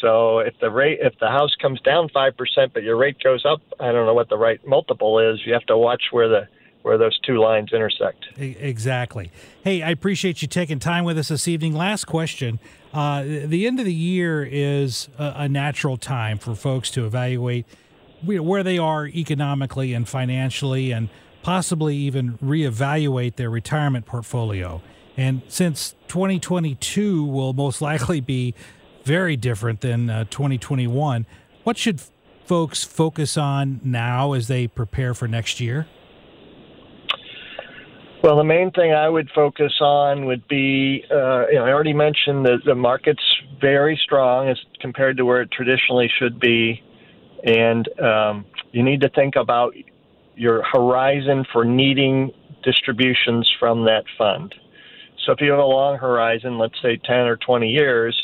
So 0.00 0.38
if 0.38 0.54
the 0.60 0.70
rate 0.70 0.98
if 1.02 1.18
the 1.18 1.28
house 1.28 1.54
comes 1.60 1.80
down 1.80 2.08
five 2.08 2.36
percent, 2.36 2.72
but 2.72 2.82
your 2.82 2.96
rate 2.96 3.16
goes 3.22 3.44
up, 3.44 3.60
I 3.80 3.92
don't 3.92 4.06
know 4.06 4.14
what 4.14 4.28
the 4.28 4.38
right 4.38 4.64
multiple 4.66 5.18
is. 5.18 5.40
You 5.44 5.52
have 5.52 5.66
to 5.66 5.76
watch 5.76 6.04
where 6.10 6.28
the 6.28 6.48
where 6.82 6.96
those 6.96 7.18
two 7.20 7.38
lines 7.38 7.72
intersect. 7.72 8.26
Exactly. 8.38 9.30
Hey, 9.62 9.82
I 9.82 9.90
appreciate 9.90 10.42
you 10.42 10.48
taking 10.48 10.78
time 10.78 11.04
with 11.04 11.18
us 11.18 11.28
this 11.28 11.48
evening. 11.48 11.74
Last 11.74 12.04
question: 12.04 12.60
uh, 12.94 13.22
The 13.22 13.66
end 13.66 13.78
of 13.80 13.84
the 13.84 13.94
year 13.94 14.44
is 14.44 15.08
a, 15.18 15.34
a 15.36 15.48
natural 15.48 15.96
time 15.96 16.38
for 16.38 16.54
folks 16.54 16.90
to 16.92 17.04
evaluate 17.04 17.66
where 18.24 18.64
they 18.64 18.78
are 18.78 19.06
economically 19.06 19.94
and 19.94 20.08
financially, 20.08 20.92
and 20.92 21.08
possibly 21.42 21.96
even 21.96 22.38
reevaluate 22.38 23.36
their 23.36 23.50
retirement 23.50 24.06
portfolio. 24.06 24.82
And 25.16 25.42
since 25.48 25.94
2022 26.08 27.24
will 27.24 27.52
most 27.52 27.80
likely 27.90 28.20
be 28.20 28.54
very 29.08 29.36
different 29.36 29.80
than 29.80 30.10
uh, 30.10 30.24
2021, 30.24 31.24
what 31.64 31.78
should 31.78 31.98
folks 32.44 32.84
focus 32.84 33.38
on 33.38 33.80
now 33.82 34.34
as 34.34 34.48
they 34.48 34.66
prepare 34.66 35.14
for 35.14 35.26
next 35.26 35.60
year? 35.60 35.86
Well, 38.22 38.36
the 38.36 38.44
main 38.44 38.70
thing 38.72 38.92
I 38.92 39.08
would 39.08 39.30
focus 39.34 39.72
on 39.80 40.26
would 40.26 40.46
be, 40.46 41.04
uh, 41.10 41.46
you 41.48 41.54
know, 41.54 41.64
I 41.64 41.70
already 41.70 41.94
mentioned 41.94 42.44
that 42.44 42.58
the 42.66 42.74
market's 42.74 43.24
very 43.58 43.98
strong 44.04 44.50
as 44.50 44.58
compared 44.78 45.16
to 45.16 45.24
where 45.24 45.40
it 45.40 45.50
traditionally 45.52 46.10
should 46.18 46.38
be, 46.38 46.82
and 47.44 47.88
um, 48.00 48.44
you 48.72 48.82
need 48.82 49.00
to 49.00 49.08
think 49.08 49.36
about 49.36 49.72
your 50.34 50.62
horizon 50.70 51.46
for 51.50 51.64
needing 51.64 52.30
distributions 52.62 53.50
from 53.58 53.84
that 53.86 54.04
fund. 54.18 54.54
So 55.24 55.32
if 55.32 55.40
you 55.40 55.50
have 55.50 55.60
a 55.60 55.64
long 55.64 55.96
horizon, 55.96 56.58
let's 56.58 56.80
say 56.82 56.98
10 57.02 57.16
or 57.20 57.36
20 57.38 57.68
years, 57.68 58.14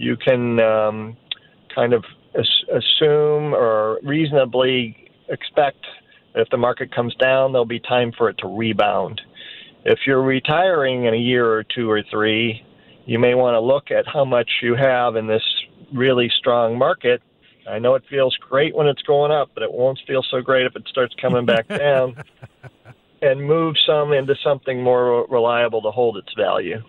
you 0.00 0.16
can 0.16 0.58
um, 0.60 1.16
kind 1.74 1.92
of 1.92 2.04
as- 2.34 2.64
assume 2.72 3.54
or 3.54 4.00
reasonably 4.02 5.10
expect 5.28 5.84
that 6.32 6.40
if 6.40 6.48
the 6.48 6.56
market 6.56 6.94
comes 6.94 7.14
down, 7.16 7.52
there'll 7.52 7.66
be 7.66 7.80
time 7.80 8.10
for 8.16 8.30
it 8.30 8.38
to 8.38 8.48
rebound. 8.48 9.20
If 9.84 10.00
you're 10.06 10.22
retiring 10.22 11.04
in 11.04 11.12
a 11.12 11.18
year 11.18 11.46
or 11.52 11.64
two 11.64 11.90
or 11.90 12.02
three, 12.10 12.64
you 13.04 13.18
may 13.18 13.34
want 13.34 13.54
to 13.54 13.60
look 13.60 13.90
at 13.90 14.06
how 14.06 14.24
much 14.24 14.50
you 14.62 14.74
have 14.74 15.16
in 15.16 15.26
this 15.26 15.42
really 15.92 16.30
strong 16.38 16.78
market. 16.78 17.22
I 17.68 17.78
know 17.78 17.94
it 17.94 18.02
feels 18.08 18.34
great 18.36 18.74
when 18.74 18.86
it's 18.86 19.02
going 19.02 19.30
up, 19.30 19.50
but 19.52 19.62
it 19.62 19.70
won't 19.70 19.98
feel 20.06 20.22
so 20.30 20.40
great 20.40 20.64
if 20.64 20.76
it 20.76 20.84
starts 20.88 21.14
coming 21.20 21.44
back 21.44 21.68
down 21.68 22.16
and 23.20 23.44
move 23.44 23.76
some 23.86 24.14
into 24.14 24.34
something 24.42 24.82
more 24.82 25.26
reliable 25.26 25.82
to 25.82 25.90
hold 25.90 26.16
its 26.16 26.32
value. 26.38 26.82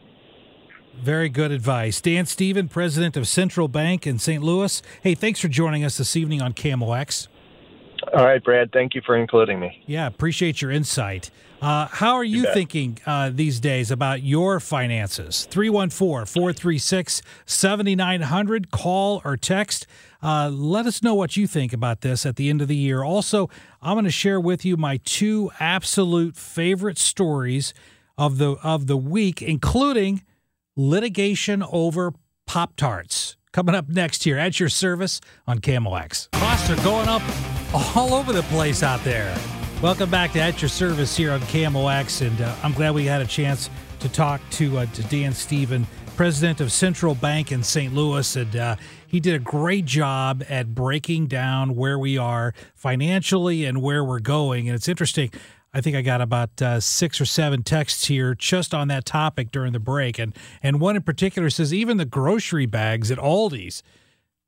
Very 0.96 1.30
good 1.30 1.52
advice. 1.52 2.00
Dan 2.02 2.26
Stephen, 2.26 2.68
president 2.68 3.18
of 3.18 3.28
Central 3.28 3.68
Bank 3.68 4.06
in 4.06 4.20
St. 4.20 4.44
Louis. 4.44 4.82
Hey, 5.02 5.16
thanks 5.16 5.40
for 5.40 5.48
joining 5.48 5.84
us 5.84 5.98
this 5.98 6.16
evening 6.16 6.42
on 6.42 6.54
KMOX. 6.54 7.28
All 8.14 8.26
right, 8.26 8.44
Brad. 8.44 8.72
Thank 8.72 8.96
you 8.96 9.02
for 9.06 9.16
including 9.16 9.60
me. 9.60 9.84
Yeah, 9.86 10.08
appreciate 10.08 10.62
your 10.62 10.72
insight. 10.72 11.30
Uh, 11.62 11.88
how 11.88 12.16
are 12.16 12.24
you, 12.24 12.42
you 12.42 12.54
thinking 12.54 12.98
uh, 13.06 13.30
these 13.32 13.60
days 13.60 13.92
about 13.92 14.24
your 14.24 14.60
finances? 14.60 15.46
314 15.52 16.26
436 16.26 17.22
7900. 17.46 18.72
Call 18.72 19.22
or 19.24 19.38
text. 19.38 19.86
Uh, 20.24 20.50
let 20.52 20.88
us 20.88 21.04
know 21.04 21.14
what 21.14 21.38
you 21.38 21.46
think 21.46 21.72
about 21.74 22.02
this 22.02 22.26
at 22.26 22.36
the 22.36 22.50
end 22.50 22.62
of 22.62 22.68
the 22.68 22.76
year. 22.76 23.04
Also, 23.04 23.50
I'm 23.82 23.94
going 23.94 24.06
to 24.06 24.12
share 24.12 24.40
with 24.40 24.66
you 24.66 24.76
my 24.76 24.98
two 24.98 25.52
absolute 25.60 26.36
favorite 26.36 26.98
stories 26.98 27.74
of 28.18 28.40
the 28.40 28.54
of 28.64 28.88
the 28.88 28.98
week, 28.98 29.42
including 29.42 30.24
litigation 30.76 31.64
over 31.72 32.14
Pop 32.48 32.76
Tarts. 32.76 33.38
Coming 33.52 33.76
up 33.76 33.90
next 33.90 34.24
here 34.24 34.38
at 34.38 34.60
your 34.60 34.70
service 34.70 35.20
on 35.46 35.60
KMOX. 35.60 36.32
Costs 36.32 36.70
are 36.70 36.84
going 36.84 37.10
up 37.10 37.22
all 37.74 38.14
over 38.14 38.32
the 38.32 38.44
place 38.44 38.82
out 38.82 39.04
there. 39.04 39.36
Welcome 39.82 40.10
back 40.10 40.32
to 40.34 40.40
At 40.40 40.62
Your 40.62 40.70
Service 40.70 41.18
here 41.18 41.32
on 41.32 41.40
KMOX, 41.42 42.26
and 42.26 42.40
uh, 42.40 42.56
I'm 42.64 42.72
glad 42.72 42.94
we 42.94 43.06
had 43.06 43.22
a 43.22 43.26
chance 43.26 43.70
to 44.00 44.10
talk 44.10 44.40
to, 44.52 44.78
uh, 44.78 44.86
to 44.86 45.04
Dan 45.04 45.34
Stephen, 45.34 45.88
president 46.16 46.62
of 46.62 46.72
Central 46.72 47.16
Bank 47.16 47.52
in 47.52 47.64
St. 47.64 47.94
Louis, 47.94 48.36
and 48.36 48.56
uh, 48.56 48.76
he 49.08 49.20
did 49.20 49.34
a 49.34 49.40
great 49.40 49.86
job 49.86 50.44
at 50.48 50.76
breaking 50.76 51.28
down 51.28 51.76
where 51.76 51.98
we 51.98 52.18
are 52.18 52.54
financially 52.76 53.66
and 53.66 53.82
where 53.82 54.06
we're 54.06 54.20
going. 54.20 54.70
And 54.70 54.76
it's 54.76 54.88
interesting. 54.88 55.32
I 55.74 55.82
think 55.82 55.96
I 55.96 56.02
got 56.02 56.22
about 56.22 56.62
uh, 56.62 56.80
six 56.80 57.22
or 57.22 57.26
seven 57.26 57.64
texts 57.64 58.08
here 58.08 58.36
just 58.36 58.74
on 58.74 58.90
that 58.90 59.06
topic 59.06 59.52
during 59.52 59.74
the 59.74 59.80
break, 59.80 60.20
and 60.20 60.36
and 60.62 60.80
one 60.80 60.96
in 60.96 61.02
particular 61.02 61.50
says 61.50 61.74
even 61.74 61.98
the 61.98 62.06
grocery 62.06 62.66
bags 62.66 63.10
at 63.10 63.18
Aldi's 63.18 63.82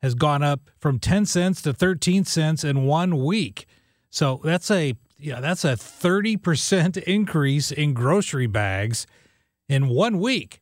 has 0.02 0.16
gone 0.16 0.44
up 0.44 0.70
from 0.80 1.00
ten 1.00 1.26
cents 1.26 1.62
to 1.62 1.74
thirteen 1.74 2.26
cents 2.26 2.64
in 2.64 2.86
one 2.86 3.24
week. 3.24 3.66
So 4.10 4.42
that's 4.44 4.70
a 4.70 4.96
yeah, 5.24 5.40
that's 5.40 5.64
a 5.64 5.74
30% 5.74 6.98
increase 7.08 7.72
in 7.72 7.94
grocery 7.94 8.48
bags 8.48 9.08
in 9.70 9.88
one 9.88 10.20
week. 10.20 10.60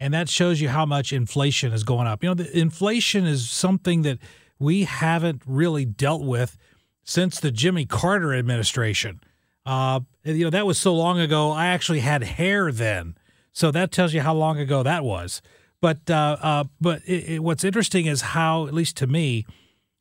And 0.00 0.12
that 0.12 0.28
shows 0.28 0.60
you 0.60 0.68
how 0.68 0.84
much 0.84 1.12
inflation 1.12 1.72
is 1.72 1.84
going 1.84 2.08
up. 2.08 2.24
You 2.24 2.30
know, 2.30 2.34
the 2.34 2.58
inflation 2.58 3.24
is 3.24 3.48
something 3.48 4.02
that 4.02 4.18
we 4.58 4.84
haven't 4.84 5.42
really 5.46 5.84
dealt 5.84 6.22
with 6.22 6.58
since 7.04 7.38
the 7.38 7.52
Jimmy 7.52 7.86
Carter 7.86 8.34
administration. 8.34 9.20
Uh, 9.64 10.00
you 10.24 10.44
know, 10.44 10.50
that 10.50 10.66
was 10.66 10.78
so 10.78 10.94
long 10.94 11.20
ago. 11.20 11.50
I 11.50 11.66
actually 11.66 12.00
had 12.00 12.22
hair 12.22 12.72
then. 12.72 13.16
So 13.52 13.70
that 13.70 13.92
tells 13.92 14.14
you 14.14 14.20
how 14.22 14.34
long 14.34 14.58
ago 14.58 14.82
that 14.82 15.04
was. 15.04 15.42
But 15.80 16.08
uh, 16.08 16.36
uh, 16.40 16.64
but 16.80 17.02
it, 17.06 17.34
it, 17.34 17.42
what's 17.42 17.64
interesting 17.64 18.06
is 18.06 18.20
how, 18.20 18.66
at 18.66 18.74
least 18.74 18.96
to 18.98 19.06
me, 19.06 19.44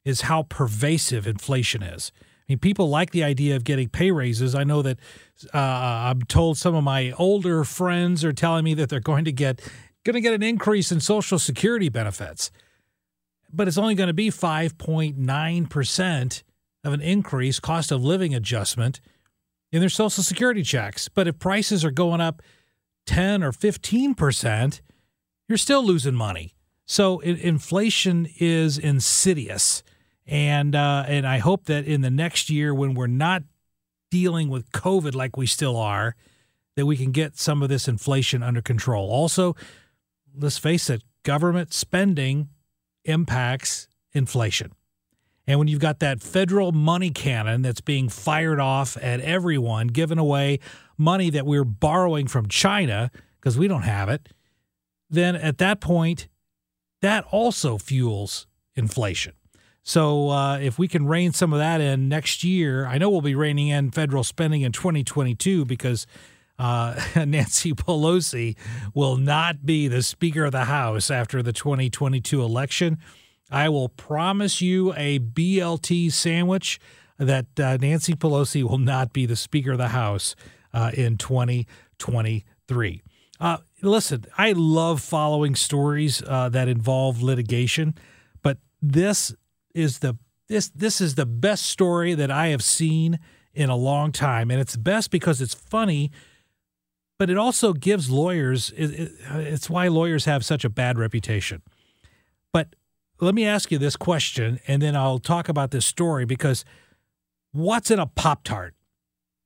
is 0.05 0.21
how 0.21 0.43
pervasive 0.43 1.27
inflation 1.27 1.83
is 1.83 2.11
I 2.51 2.53
mean, 2.53 2.59
people 2.59 2.89
like 2.89 3.11
the 3.11 3.23
idea 3.23 3.55
of 3.55 3.63
getting 3.63 3.87
pay 3.87 4.11
raises. 4.11 4.55
I 4.55 4.63
know 4.63 4.81
that 4.81 4.97
uh, 5.53 5.57
I'm 5.57 6.21
told 6.23 6.57
some 6.57 6.75
of 6.75 6.83
my 6.83 7.13
older 7.13 7.63
friends 7.63 8.25
are 8.25 8.33
telling 8.33 8.65
me 8.65 8.73
that 8.73 8.89
they're 8.89 8.99
going 8.99 9.25
to 9.25 9.31
get 9.31 9.61
going 10.03 10.15
to 10.15 10.21
get 10.21 10.33
an 10.33 10.43
increase 10.43 10.91
in 10.91 10.99
Social 10.99 11.37
Security 11.39 11.87
benefits, 11.87 12.51
but 13.53 13.67
it's 13.67 13.77
only 13.77 13.95
going 13.95 14.07
to 14.07 14.13
be 14.13 14.29
5.9 14.29 15.69
percent 15.69 16.43
of 16.83 16.93
an 16.93 17.01
increase 17.01 17.59
cost 17.59 17.91
of 17.91 18.03
living 18.03 18.33
adjustment 18.33 18.99
in 19.71 19.79
their 19.79 19.89
Social 19.89 20.23
Security 20.23 20.63
checks. 20.63 21.07
But 21.09 21.27
if 21.27 21.39
prices 21.39 21.85
are 21.85 21.91
going 21.91 22.21
up 22.21 22.41
10 23.05 23.43
or 23.43 23.51
15 23.51 24.13
percent, 24.15 24.81
you're 25.47 25.57
still 25.57 25.83
losing 25.83 26.15
money. 26.15 26.53
So 26.85 27.19
inflation 27.19 28.27
is 28.39 28.77
insidious 28.77 29.83
and 30.27 30.75
uh, 30.75 31.03
and 31.07 31.27
I 31.27 31.39
hope 31.39 31.65
that 31.65 31.85
in 31.85 32.01
the 32.01 32.09
next 32.09 32.49
year, 32.49 32.73
when 32.73 32.93
we're 32.93 33.07
not 33.07 33.43
dealing 34.09 34.49
with 34.49 34.71
COVID 34.71 35.13
like 35.13 35.37
we 35.37 35.45
still 35.45 35.77
are, 35.77 36.15
that 36.75 36.85
we 36.85 36.97
can 36.97 37.11
get 37.11 37.37
some 37.37 37.61
of 37.61 37.69
this 37.69 37.87
inflation 37.87 38.43
under 38.43 38.61
control. 38.61 39.09
Also, 39.09 39.55
let's 40.33 40.57
face 40.57 40.89
it, 40.89 41.03
government 41.23 41.73
spending 41.73 42.49
impacts 43.05 43.87
inflation. 44.13 44.71
And 45.51 45.59
when 45.59 45.67
you've 45.67 45.81
got 45.81 45.99
that 45.99 46.21
federal 46.21 46.71
money 46.71 47.09
cannon 47.09 47.61
that's 47.61 47.81
being 47.81 48.07
fired 48.07 48.61
off 48.61 48.95
at 49.01 49.19
everyone, 49.19 49.87
giving 49.87 50.17
away 50.17 50.59
money 50.97 51.29
that 51.29 51.45
we're 51.45 51.65
borrowing 51.65 52.27
from 52.27 52.47
China 52.47 53.11
because 53.37 53.57
we 53.57 53.67
don't 53.67 53.81
have 53.81 54.07
it, 54.07 54.29
then 55.09 55.35
at 55.35 55.57
that 55.57 55.81
point, 55.81 56.29
that 57.01 57.25
also 57.31 57.77
fuels 57.77 58.47
inflation. 58.75 59.33
So 59.83 60.29
uh, 60.29 60.57
if 60.59 60.79
we 60.79 60.87
can 60.87 61.05
rein 61.05 61.33
some 61.33 61.51
of 61.51 61.59
that 61.59 61.81
in 61.81 62.07
next 62.07 62.45
year, 62.45 62.85
I 62.85 62.97
know 62.97 63.09
we'll 63.09 63.19
be 63.19 63.35
reining 63.35 63.67
in 63.67 63.91
federal 63.91 64.23
spending 64.23 64.61
in 64.61 64.71
2022 64.71 65.65
because 65.65 66.07
uh, 66.59 66.97
Nancy 67.27 67.73
Pelosi 67.73 68.55
will 68.93 69.17
not 69.17 69.65
be 69.65 69.89
the 69.89 70.01
Speaker 70.01 70.45
of 70.45 70.53
the 70.53 70.63
House 70.63 71.11
after 71.11 71.43
the 71.43 71.51
2022 71.51 72.41
election. 72.41 72.99
I 73.51 73.69
will 73.69 73.89
promise 73.89 74.61
you 74.61 74.93
a 74.95 75.19
BLT 75.19 76.11
sandwich 76.11 76.79
that 77.17 77.59
uh, 77.59 77.77
Nancy 77.77 78.13
Pelosi 78.13 78.63
will 78.63 78.77
not 78.77 79.13
be 79.13 79.25
the 79.25 79.35
Speaker 79.35 79.73
of 79.73 79.77
the 79.77 79.89
House 79.89 80.35
uh, 80.73 80.91
in 80.93 81.17
2023. 81.17 83.01
Uh, 83.39 83.57
listen, 83.81 84.25
I 84.37 84.53
love 84.53 85.01
following 85.01 85.55
stories 85.55 86.23
uh, 86.25 86.49
that 86.49 86.67
involve 86.67 87.21
litigation, 87.21 87.95
but 88.41 88.57
this 88.81 89.33
is 89.73 89.99
the 89.99 90.17
this 90.47 90.69
this 90.69 91.01
is 91.01 91.15
the 91.15 91.25
best 91.25 91.65
story 91.65 92.13
that 92.13 92.29
I 92.29 92.47
have 92.47 92.63
seen 92.63 93.19
in 93.53 93.69
a 93.69 93.75
long 93.75 94.11
time, 94.11 94.51
and 94.51 94.59
it's 94.59 94.75
best 94.75 95.11
because 95.11 95.41
it's 95.41 95.53
funny, 95.53 96.11
but 97.17 97.29
it 97.29 97.37
also 97.37 97.73
gives 97.73 98.09
lawyers. 98.09 98.71
It, 98.77 98.91
it, 98.91 99.11
it's 99.31 99.69
why 99.69 99.87
lawyers 99.87 100.25
have 100.25 100.45
such 100.45 100.63
a 100.63 100.69
bad 100.69 100.97
reputation. 100.97 101.61
Let 103.21 103.35
me 103.35 103.45
ask 103.45 103.71
you 103.71 103.77
this 103.77 103.95
question, 103.95 104.59
and 104.67 104.81
then 104.81 104.95
I'll 104.95 105.19
talk 105.19 105.47
about 105.47 105.69
this 105.69 105.85
story 105.85 106.25
because 106.25 106.65
what's 107.51 107.91
in 107.91 107.99
a 107.99 108.07
pop 108.07 108.43
tart? 108.43 108.73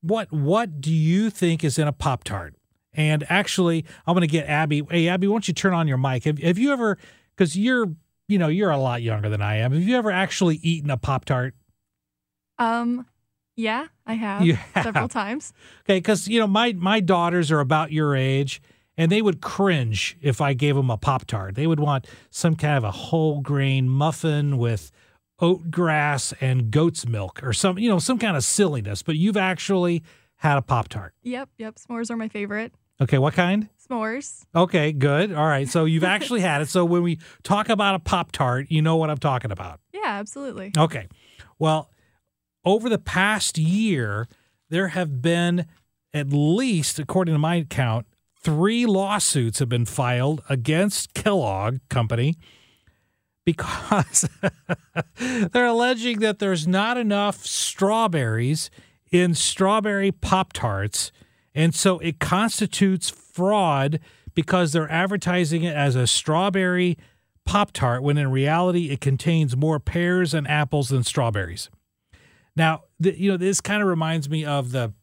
What 0.01 0.31
what 0.31 0.79
do 0.79 0.93
you 0.93 1.29
think 1.29 1.63
is 1.63 1.77
in 1.77 1.87
a 1.87 1.91
pop 1.91 2.23
tart? 2.23 2.55
And 2.93 3.25
actually, 3.27 3.83
I'm 4.07 4.13
going 4.13 4.21
to 4.21 4.31
get 4.31 4.47
Abby. 4.47 4.81
Hey, 4.89 5.09
Abby, 5.09 5.27
why 5.27 5.33
don't 5.33 5.47
you 5.49 5.53
turn 5.53 5.73
on 5.73 5.87
your 5.87 5.97
mic? 5.97 6.23
Have, 6.23 6.39
have 6.39 6.57
you 6.57 6.71
ever, 6.71 6.97
because 7.35 7.57
you're, 7.57 7.87
you 8.29 8.37
know, 8.37 8.47
you're 8.47 8.69
a 8.69 8.77
lot 8.77 9.01
younger 9.01 9.27
than 9.27 9.41
I 9.41 9.57
am. 9.57 9.73
Have 9.73 9.83
you 9.83 9.97
ever 9.97 10.11
actually 10.11 10.55
eaten 10.63 10.89
a 10.89 10.95
Pop 10.95 11.25
Tart? 11.25 11.53
Um, 12.57 13.05
yeah, 13.57 13.87
I 14.05 14.13
have, 14.13 14.47
have. 14.47 14.83
several 14.83 15.09
times. 15.09 15.51
Okay, 15.81 15.97
because 15.97 16.29
you 16.29 16.39
know 16.39 16.47
my 16.47 16.71
my 16.73 17.01
daughters 17.01 17.51
are 17.51 17.59
about 17.59 17.91
your 17.91 18.15
age, 18.15 18.61
and 18.97 19.11
they 19.11 19.21
would 19.21 19.41
cringe 19.41 20.17
if 20.21 20.41
I 20.41 20.53
gave 20.53 20.75
them 20.75 20.89
a 20.89 20.97
Pop 20.97 21.25
Tart. 21.25 21.55
They 21.55 21.67
would 21.67 21.79
want 21.79 22.07
some 22.29 22.55
kind 22.55 22.77
of 22.77 22.83
a 22.83 22.91
whole 22.91 23.41
grain 23.41 23.89
muffin 23.89 24.57
with 24.57 24.91
oat 25.39 25.69
grass 25.69 26.33
and 26.39 26.71
goat's 26.71 27.05
milk, 27.07 27.43
or 27.43 27.53
some 27.53 27.77
you 27.77 27.89
know 27.89 27.99
some 27.99 28.17
kind 28.19 28.37
of 28.37 28.43
silliness. 28.43 29.03
But 29.03 29.15
you've 29.15 29.37
actually 29.37 30.03
had 30.37 30.57
a 30.57 30.61
Pop 30.61 30.89
Tart. 30.89 31.13
Yep, 31.23 31.49
yep. 31.57 31.75
S'mores 31.75 32.09
are 32.09 32.17
my 32.17 32.29
favorite. 32.29 32.73
Okay, 33.01 33.17
what 33.17 33.33
kind? 33.33 33.67
S'mores. 33.85 34.45
Okay, 34.55 34.93
good. 34.93 35.33
All 35.33 35.47
right, 35.47 35.67
so 35.67 35.83
you've 35.83 36.05
actually 36.05 36.41
had 36.41 36.61
it. 36.61 36.69
So 36.69 36.85
when 36.85 37.03
we 37.03 37.19
talk 37.43 37.67
about 37.67 37.95
a 37.95 37.99
Pop 37.99 38.31
Tart, 38.31 38.67
you 38.69 38.81
know 38.81 38.95
what 38.95 39.09
I'm 39.09 39.17
talking 39.17 39.51
about. 39.51 39.81
Yeah, 39.91 40.01
absolutely. 40.05 40.71
Okay. 40.77 41.07
Well, 41.59 41.89
over 42.63 42.87
the 42.89 42.97
past 42.97 43.57
year, 43.57 44.27
there 44.69 44.89
have 44.89 45.21
been 45.21 45.65
at 46.13 46.31
least, 46.31 46.97
according 46.97 47.35
to 47.35 47.39
my 47.39 47.63
count, 47.69 48.05
three 48.45 48.85
lawsuits 48.85 49.57
have 49.57 49.67
been 49.67 49.85
filed 49.85 50.43
against 50.47 51.15
Kellogg 51.15 51.79
Company 51.89 52.35
because 53.43 54.29
they're 55.17 55.65
alleging 55.65 56.19
that 56.19 56.37
there's 56.37 56.67
not 56.67 56.95
enough 56.95 57.43
strawberries 57.43 58.69
in 59.11 59.33
strawberry 59.33 60.11
Pop 60.11 60.53
Tarts. 60.53 61.11
And 61.55 61.73
so 61.73 61.97
it 61.99 62.19
constitutes 62.19 63.09
fraud 63.09 63.99
because 64.35 64.73
they're 64.73 64.91
advertising 64.91 65.63
it 65.63 65.75
as 65.75 65.95
a 65.95 66.05
strawberry 66.05 66.99
Pop 67.45 67.71
Tart 67.71 68.03
when 68.03 68.17
in 68.17 68.29
reality 68.29 68.91
it 68.91 69.01
contains 69.01 69.57
more 69.57 69.79
pears 69.79 70.35
and 70.35 70.47
apples 70.47 70.89
than 70.89 71.03
strawberries. 71.03 71.71
Now, 72.55 72.83
the, 72.99 73.19
you 73.19 73.31
know, 73.31 73.37
this 73.37 73.59
kind 73.59 73.81
of 73.81 73.87
reminds 73.87 74.29
me 74.29 74.45
of 74.45 74.71
the 74.71 74.93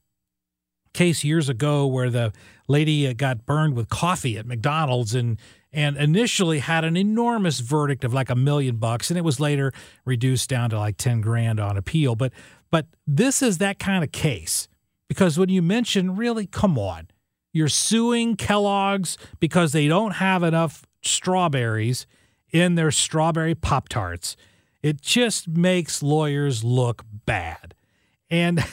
case 0.93 1.25
years 1.25 1.49
ago 1.49 1.87
where 1.87 2.11
the 2.11 2.33
lady 2.73 3.07
uh, 3.07 3.13
got 3.13 3.47
burned 3.47 3.75
with 3.75 3.89
coffee 3.89 4.37
at 4.37 4.47
McDonald's 4.47 5.15
and 5.15 5.39
and 5.73 5.97
initially 5.97 6.59
had 6.59 6.85
an 6.85 6.97
enormous 6.97 7.61
verdict 7.61 8.05
of 8.05 8.13
like 8.13 8.29
a 8.29 8.35
million 8.35 8.77
bucks 8.77 9.11
and 9.11 9.17
it 9.17 9.23
was 9.23 9.39
later 9.39 9.73
reduced 10.05 10.49
down 10.51 10.71
to 10.71 10.79
like 10.79 10.97
10 10.97 11.21
grand 11.21 11.61
on 11.61 11.77
appeal. 11.77 12.17
But 12.17 12.33
but 12.71 12.87
this 13.07 13.43
is 13.43 13.59
that 13.59 13.79
kind 13.79 14.03
of 14.03 14.11
case 14.13 14.69
because 15.09 15.39
when 15.39 15.49
you 15.49 15.63
mention 15.63 16.17
really 16.17 16.47
come 16.47 16.79
on 16.79 17.09
you're 17.53 17.69
suing 17.69 18.35
Kellogg's 18.35 19.19
because 19.39 19.73
they 19.73 19.87
don't 19.87 20.13
have 20.13 20.43
enough 20.43 20.87
strawberries 21.03 22.07
in 22.51 22.75
their 22.75 22.91
strawberry 22.91 23.55
pop 23.55 23.89
tarts 23.89 24.37
it 24.83 25.01
just 25.01 25.49
makes 25.49 26.03
lawyers 26.03 26.65
look 26.65 27.05
bad. 27.25 27.75
And 28.31 28.65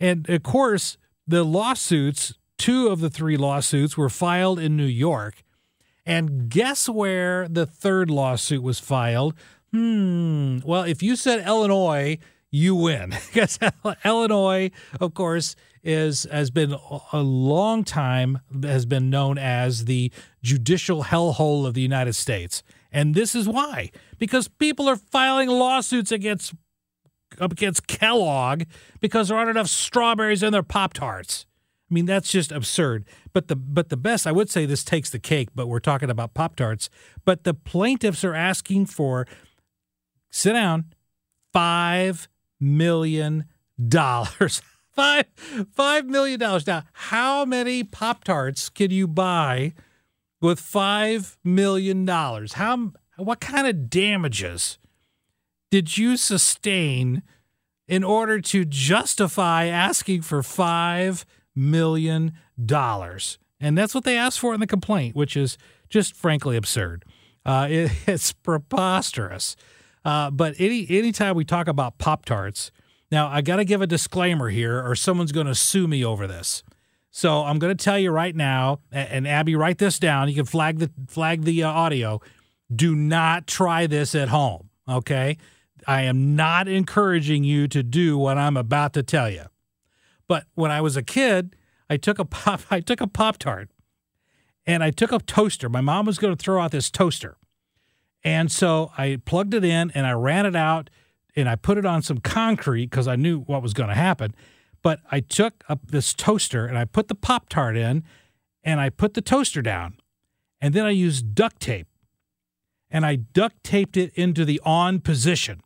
and 0.00 0.28
of 0.28 0.42
course 0.42 0.96
the 1.26 1.44
lawsuits 1.44 2.34
two 2.58 2.88
of 2.88 3.00
the 3.00 3.10
three 3.10 3.36
lawsuits 3.36 3.96
were 3.96 4.08
filed 4.08 4.58
in 4.58 4.76
New 4.76 4.84
York. 4.84 5.42
And 6.04 6.48
guess 6.48 6.88
where 6.88 7.48
the 7.48 7.66
third 7.66 8.10
lawsuit 8.10 8.62
was 8.62 8.78
filed? 8.78 9.34
Hmm. 9.72 10.58
Well 10.64 10.84
if 10.84 11.02
you 11.02 11.16
said 11.16 11.46
Illinois 11.46 12.18
you 12.50 12.74
win. 12.74 13.14
Because 13.32 13.58
Illinois 14.04 14.70
of 15.00 15.14
course 15.14 15.56
is 15.82 16.26
has 16.30 16.50
been 16.50 16.74
a 17.12 17.20
long 17.20 17.84
time 17.84 18.40
has 18.62 18.86
been 18.86 19.10
known 19.10 19.38
as 19.38 19.84
the 19.84 20.12
judicial 20.42 21.04
hellhole 21.04 21.66
of 21.66 21.74
the 21.74 21.82
United 21.82 22.14
States. 22.14 22.62
And 22.90 23.14
this 23.14 23.34
is 23.34 23.48
why. 23.48 23.90
Because 24.18 24.48
people 24.48 24.88
are 24.88 24.96
filing 24.96 25.48
lawsuits 25.48 26.10
against 26.12 26.54
against 27.38 27.86
Kellogg 27.86 28.62
because 29.00 29.28
there 29.28 29.36
aren't 29.36 29.50
enough 29.50 29.68
strawberries 29.68 30.42
in 30.42 30.52
their 30.52 30.62
Pop 30.62 30.94
Tarts. 30.94 31.46
I 31.88 31.94
mean, 31.94 32.06
that's 32.06 32.30
just 32.30 32.50
absurd. 32.50 33.04
But 33.32 33.48
the 33.48 33.56
but 33.56 33.90
the 33.90 33.96
best, 33.96 34.26
I 34.26 34.32
would 34.32 34.50
say 34.50 34.66
this 34.66 34.82
takes 34.82 35.10
the 35.10 35.18
cake, 35.18 35.50
but 35.54 35.68
we're 35.68 35.78
talking 35.78 36.10
about 36.10 36.34
Pop 36.34 36.56
Tarts. 36.56 36.90
But 37.24 37.44
the 37.44 37.54
plaintiffs 37.54 38.24
are 38.24 38.34
asking 38.34 38.86
for 38.86 39.26
sit 40.30 40.54
down, 40.54 40.86
five 41.52 42.28
million 42.60 43.44
dollars. 43.88 44.62
Five 44.96 45.26
five 45.74 46.06
million 46.06 46.40
dollars. 46.40 46.66
Now, 46.66 46.84
how 46.94 47.44
many 47.44 47.84
Pop 47.84 48.24
Tarts 48.24 48.70
can 48.70 48.90
you 48.90 49.06
buy 49.06 49.74
with 50.40 50.58
five 50.58 51.36
million 51.44 52.06
dollars? 52.06 52.54
How 52.54 52.92
what 53.18 53.38
kind 53.38 53.66
of 53.66 53.90
damages 53.90 54.78
did 55.70 55.98
you 55.98 56.16
sustain 56.16 57.22
in 57.86 58.04
order 58.04 58.40
to 58.40 58.64
justify 58.64 59.66
asking 59.66 60.22
for 60.22 60.42
five 60.42 61.26
million 61.56 62.34
dollars? 62.64 63.38
And 63.60 63.76
that's 63.76 63.94
what 63.94 64.04
they 64.04 64.16
asked 64.16 64.38
for 64.38 64.54
in 64.54 64.60
the 64.60 64.66
complaint, 64.66 65.16
which 65.16 65.36
is 65.36 65.56
just 65.88 66.14
frankly 66.14 66.56
absurd. 66.56 67.04
Uh, 67.44 67.68
it, 67.70 67.92
it's 68.06 68.32
preposterous. 68.32 69.56
Uh, 70.04 70.30
but 70.30 70.54
any 70.58 70.86
anytime 70.88 71.34
we 71.34 71.44
talk 71.44 71.66
about 71.66 71.98
Pop 71.98 72.24
Tarts, 72.24 72.70
now 73.10 73.28
I 73.28 73.40
got 73.40 73.56
to 73.56 73.64
give 73.64 73.82
a 73.82 73.86
disclaimer 73.86 74.50
here, 74.50 74.80
or 74.80 74.94
someone's 74.94 75.32
going 75.32 75.46
to 75.46 75.54
sue 75.54 75.88
me 75.88 76.04
over 76.04 76.26
this. 76.26 76.62
So 77.10 77.44
I'm 77.44 77.58
going 77.58 77.74
to 77.74 77.84
tell 77.84 77.98
you 77.98 78.10
right 78.10 78.36
now, 78.36 78.80
and 78.92 79.26
Abby, 79.26 79.56
write 79.56 79.78
this 79.78 79.98
down. 79.98 80.28
You 80.28 80.34
can 80.34 80.44
flag 80.44 80.78
the 80.78 80.90
flag 81.08 81.44
the 81.44 81.64
uh, 81.64 81.70
audio. 81.70 82.20
Do 82.74 82.94
not 82.94 83.46
try 83.46 83.86
this 83.86 84.14
at 84.14 84.28
home. 84.28 84.70
Okay, 84.88 85.38
I 85.86 86.02
am 86.02 86.36
not 86.36 86.68
encouraging 86.68 87.42
you 87.42 87.68
to 87.68 87.82
do 87.82 88.18
what 88.18 88.38
I'm 88.38 88.56
about 88.56 88.92
to 88.94 89.02
tell 89.02 89.30
you. 89.30 89.46
But 90.28 90.46
when 90.54 90.70
I 90.70 90.80
was 90.80 90.96
a 90.96 91.02
kid, 91.02 91.56
I 91.88 91.96
took 91.96 92.18
a 92.18 92.24
pop 92.24 92.62
I 92.70 92.80
took 92.80 93.00
a 93.00 93.06
pop 93.06 93.38
tart, 93.38 93.70
and 94.66 94.82
I 94.82 94.90
took 94.90 95.12
a 95.12 95.18
toaster. 95.18 95.68
My 95.68 95.80
mom 95.80 96.06
was 96.06 96.18
going 96.18 96.34
to 96.36 96.42
throw 96.42 96.60
out 96.60 96.70
this 96.70 96.90
toaster, 96.90 97.36
and 98.26 98.50
so 98.50 98.90
I 98.98 99.20
plugged 99.24 99.54
it 99.54 99.64
in 99.64 99.92
and 99.92 100.06
I 100.06 100.12
ran 100.12 100.46
it 100.46 100.56
out 100.56 100.90
and 101.36 101.48
I 101.48 101.54
put 101.54 101.78
it 101.78 101.86
on 101.86 102.02
some 102.02 102.18
concrete 102.18 102.90
because 102.90 103.06
I 103.06 103.14
knew 103.14 103.40
what 103.40 103.62
was 103.62 103.74
going 103.74 103.90
to 103.90 103.94
happen. 103.94 104.34
But 104.82 105.00
I 105.12 105.20
took 105.20 105.62
up 105.68 105.90
this 105.90 106.14
toaster 106.14 106.66
and 106.66 106.78
I 106.78 106.86
put 106.86 107.08
the 107.08 107.14
Pop 107.14 107.48
Tart 107.48 107.76
in 107.76 108.02
and 108.64 108.80
I 108.80 108.88
put 108.88 109.14
the 109.14 109.20
toaster 109.20 109.62
down. 109.62 109.98
And 110.60 110.74
then 110.74 110.86
I 110.86 110.90
used 110.90 111.34
duct 111.34 111.60
tape 111.60 111.86
and 112.90 113.04
I 113.04 113.16
duct 113.16 113.62
taped 113.62 113.96
it 113.96 114.12
into 114.14 114.44
the 114.44 114.60
on 114.64 115.00
position 115.00 115.60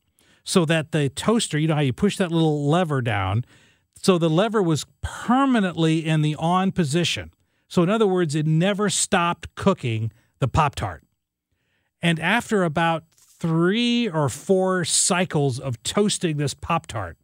so 0.45 0.65
that 0.65 0.93
the 0.93 1.09
toaster, 1.09 1.59
you 1.59 1.69
know 1.69 1.77
how 1.77 1.81
you 1.81 1.93
push 1.93 2.17
that 2.17 2.33
little 2.33 2.69
lever 2.69 3.01
down? 3.01 3.45
So 4.03 4.17
the 4.17 4.31
lever 4.31 4.63
was 4.63 4.87
permanently 5.03 6.07
in 6.07 6.23
the 6.23 6.35
on 6.37 6.73
position. 6.73 7.33
So, 7.69 7.83
in 7.83 7.91
other 7.91 8.07
words, 8.07 8.35
it 8.35 8.47
never 8.47 8.89
stopped 8.89 9.55
cooking 9.55 10.11
the 10.39 10.49
Pop 10.49 10.75
Tart. 10.75 11.05
And 12.01 12.19
after 12.19 12.65
about 12.65 13.05
three 13.15 14.09
or 14.09 14.29
four 14.29 14.85
cycles 14.85 15.61
of 15.61 15.83
toasting 15.83 16.39
this 16.39 16.55
Pop 16.55 16.87
Tart, 16.87 17.19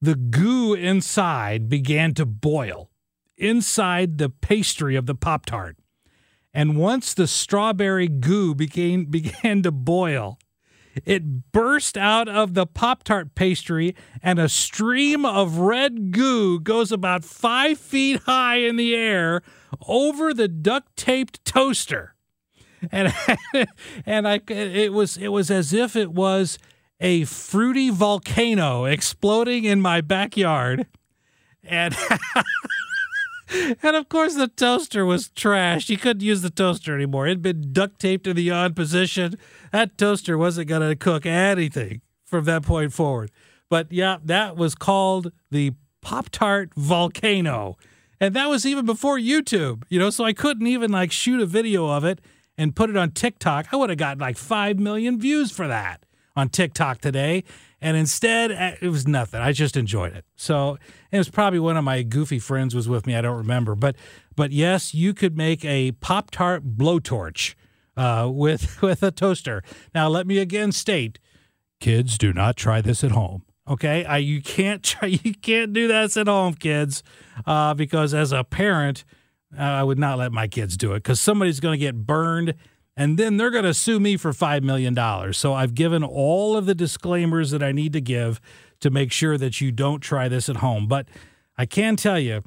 the 0.00 0.14
goo 0.14 0.72
inside 0.72 1.68
began 1.68 2.14
to 2.14 2.24
boil 2.24 2.90
inside 3.36 4.18
the 4.18 4.30
pastry 4.30 4.94
of 4.94 5.06
the 5.06 5.14
Pop 5.14 5.46
Tart. 5.46 5.76
And 6.54 6.76
once 6.76 7.12
the 7.12 7.26
strawberry 7.26 8.08
goo 8.08 8.54
began, 8.54 9.04
began 9.10 9.62
to 9.62 9.72
boil, 9.72 10.38
it 11.04 11.52
burst 11.52 11.96
out 11.96 12.28
of 12.28 12.54
the 12.54 12.66
Pop 12.66 13.04
Tart 13.04 13.34
pastry, 13.34 13.94
and 14.22 14.38
a 14.38 14.48
stream 14.48 15.24
of 15.24 15.58
red 15.58 16.12
goo 16.12 16.60
goes 16.60 16.92
about 16.92 17.24
five 17.24 17.78
feet 17.78 18.22
high 18.24 18.56
in 18.56 18.76
the 18.76 18.94
air 18.94 19.42
over 19.86 20.32
the 20.32 20.48
duct 20.48 20.96
taped 20.96 21.44
toaster. 21.44 22.14
And 22.90 23.12
and 24.06 24.28
I 24.28 24.40
it 24.48 24.92
was 24.92 25.16
it 25.16 25.28
was 25.28 25.50
as 25.50 25.72
if 25.72 25.96
it 25.96 26.12
was 26.12 26.58
a 27.00 27.24
fruity 27.24 27.90
volcano 27.90 28.84
exploding 28.84 29.64
in 29.64 29.80
my 29.80 30.00
backyard. 30.00 30.86
And 31.62 31.96
and 33.82 33.96
of 33.96 34.08
course, 34.08 34.34
the 34.34 34.48
toaster 34.48 35.04
was 35.04 35.28
trashed. 35.28 35.88
You 35.88 35.96
couldn't 35.96 36.22
use 36.22 36.42
the 36.42 36.50
toaster 36.50 36.94
anymore. 36.94 37.26
It'd 37.26 37.42
been 37.42 37.72
duct 37.72 38.00
taped 38.00 38.24
to 38.24 38.34
the 38.34 38.50
on 38.50 38.74
position. 38.74 39.38
That 39.72 39.96
toaster 39.98 40.36
wasn't 40.36 40.68
going 40.68 40.88
to 40.88 40.96
cook 40.96 41.26
anything 41.26 42.00
from 42.24 42.44
that 42.44 42.62
point 42.62 42.92
forward. 42.92 43.30
But 43.68 43.92
yeah, 43.92 44.18
that 44.24 44.56
was 44.56 44.74
called 44.74 45.32
the 45.50 45.72
Pop 46.00 46.30
Tart 46.30 46.70
Volcano. 46.76 47.76
And 48.20 48.34
that 48.34 48.48
was 48.48 48.64
even 48.64 48.86
before 48.86 49.18
YouTube, 49.18 49.84
you 49.88 49.98
know, 49.98 50.10
so 50.10 50.24
I 50.24 50.32
couldn't 50.32 50.66
even 50.66 50.90
like 50.90 51.12
shoot 51.12 51.40
a 51.40 51.46
video 51.46 51.88
of 51.88 52.04
it 52.04 52.20
and 52.56 52.74
put 52.74 52.90
it 52.90 52.96
on 52.96 53.10
TikTok. 53.10 53.66
I 53.72 53.76
would 53.76 53.90
have 53.90 53.98
gotten 53.98 54.20
like 54.20 54.38
5 54.38 54.78
million 54.78 55.20
views 55.20 55.50
for 55.50 55.68
that 55.68 56.06
on 56.36 56.50
TikTok 56.50 57.00
today. 57.00 57.42
And 57.80 57.96
instead, 57.96 58.52
eh, 58.52 58.76
it 58.80 58.88
was 58.88 59.06
nothing. 59.06 59.40
I 59.40 59.52
just 59.52 59.76
enjoyed 59.76 60.14
it. 60.14 60.24
So 60.36 60.78
it 61.10 61.18
was 61.18 61.28
probably 61.28 61.58
one 61.58 61.76
of 61.76 61.84
my 61.84 62.02
goofy 62.02 62.38
friends 62.38 62.74
was 62.74 62.88
with 62.88 63.06
me. 63.06 63.16
I 63.16 63.20
don't 63.20 63.36
remember, 63.36 63.74
but 63.74 63.96
but 64.34 64.52
yes, 64.52 64.94
you 64.94 65.14
could 65.14 65.36
make 65.36 65.64
a 65.64 65.92
Pop 65.92 66.30
Tart 66.30 66.76
blowtorch 66.76 67.54
uh, 67.96 68.28
with 68.32 68.80
with 68.82 69.02
a 69.02 69.10
toaster. 69.10 69.62
Now, 69.94 70.08
let 70.08 70.26
me 70.26 70.38
again 70.38 70.72
state, 70.72 71.18
kids, 71.80 72.18
do 72.18 72.32
not 72.32 72.56
try 72.56 72.80
this 72.80 73.02
at 73.02 73.12
home. 73.12 73.42
Okay, 73.68 74.04
I, 74.04 74.18
you 74.18 74.40
can't 74.40 74.82
try. 74.82 75.08
You 75.08 75.34
can't 75.34 75.72
do 75.72 75.88
this 75.88 76.16
at 76.16 76.28
home, 76.28 76.54
kids, 76.54 77.02
uh, 77.46 77.74
because 77.74 78.14
as 78.14 78.32
a 78.32 78.44
parent, 78.44 79.04
uh, 79.56 79.62
I 79.62 79.82
would 79.82 79.98
not 79.98 80.18
let 80.18 80.32
my 80.32 80.48
kids 80.48 80.76
do 80.76 80.92
it 80.92 81.02
because 81.02 81.20
somebody's 81.20 81.60
going 81.60 81.78
to 81.78 81.84
get 81.84 81.94
burned 82.06 82.54
and 82.96 83.18
then 83.18 83.36
they're 83.36 83.50
going 83.50 83.64
to 83.64 83.74
sue 83.74 84.00
me 84.00 84.16
for 84.16 84.32
$5 84.32 84.62
million. 84.62 85.32
So 85.34 85.52
I've 85.52 85.74
given 85.74 86.02
all 86.02 86.56
of 86.56 86.66
the 86.66 86.74
disclaimers 86.74 87.50
that 87.50 87.62
I 87.62 87.72
need 87.72 87.92
to 87.92 88.00
give 88.00 88.40
to 88.80 88.90
make 88.90 89.12
sure 89.12 89.36
that 89.36 89.60
you 89.60 89.70
don't 89.70 90.00
try 90.00 90.28
this 90.28 90.48
at 90.48 90.56
home. 90.56 90.86
But 90.88 91.06
I 91.58 91.66
can 91.66 91.96
tell 91.96 92.18
you, 92.18 92.42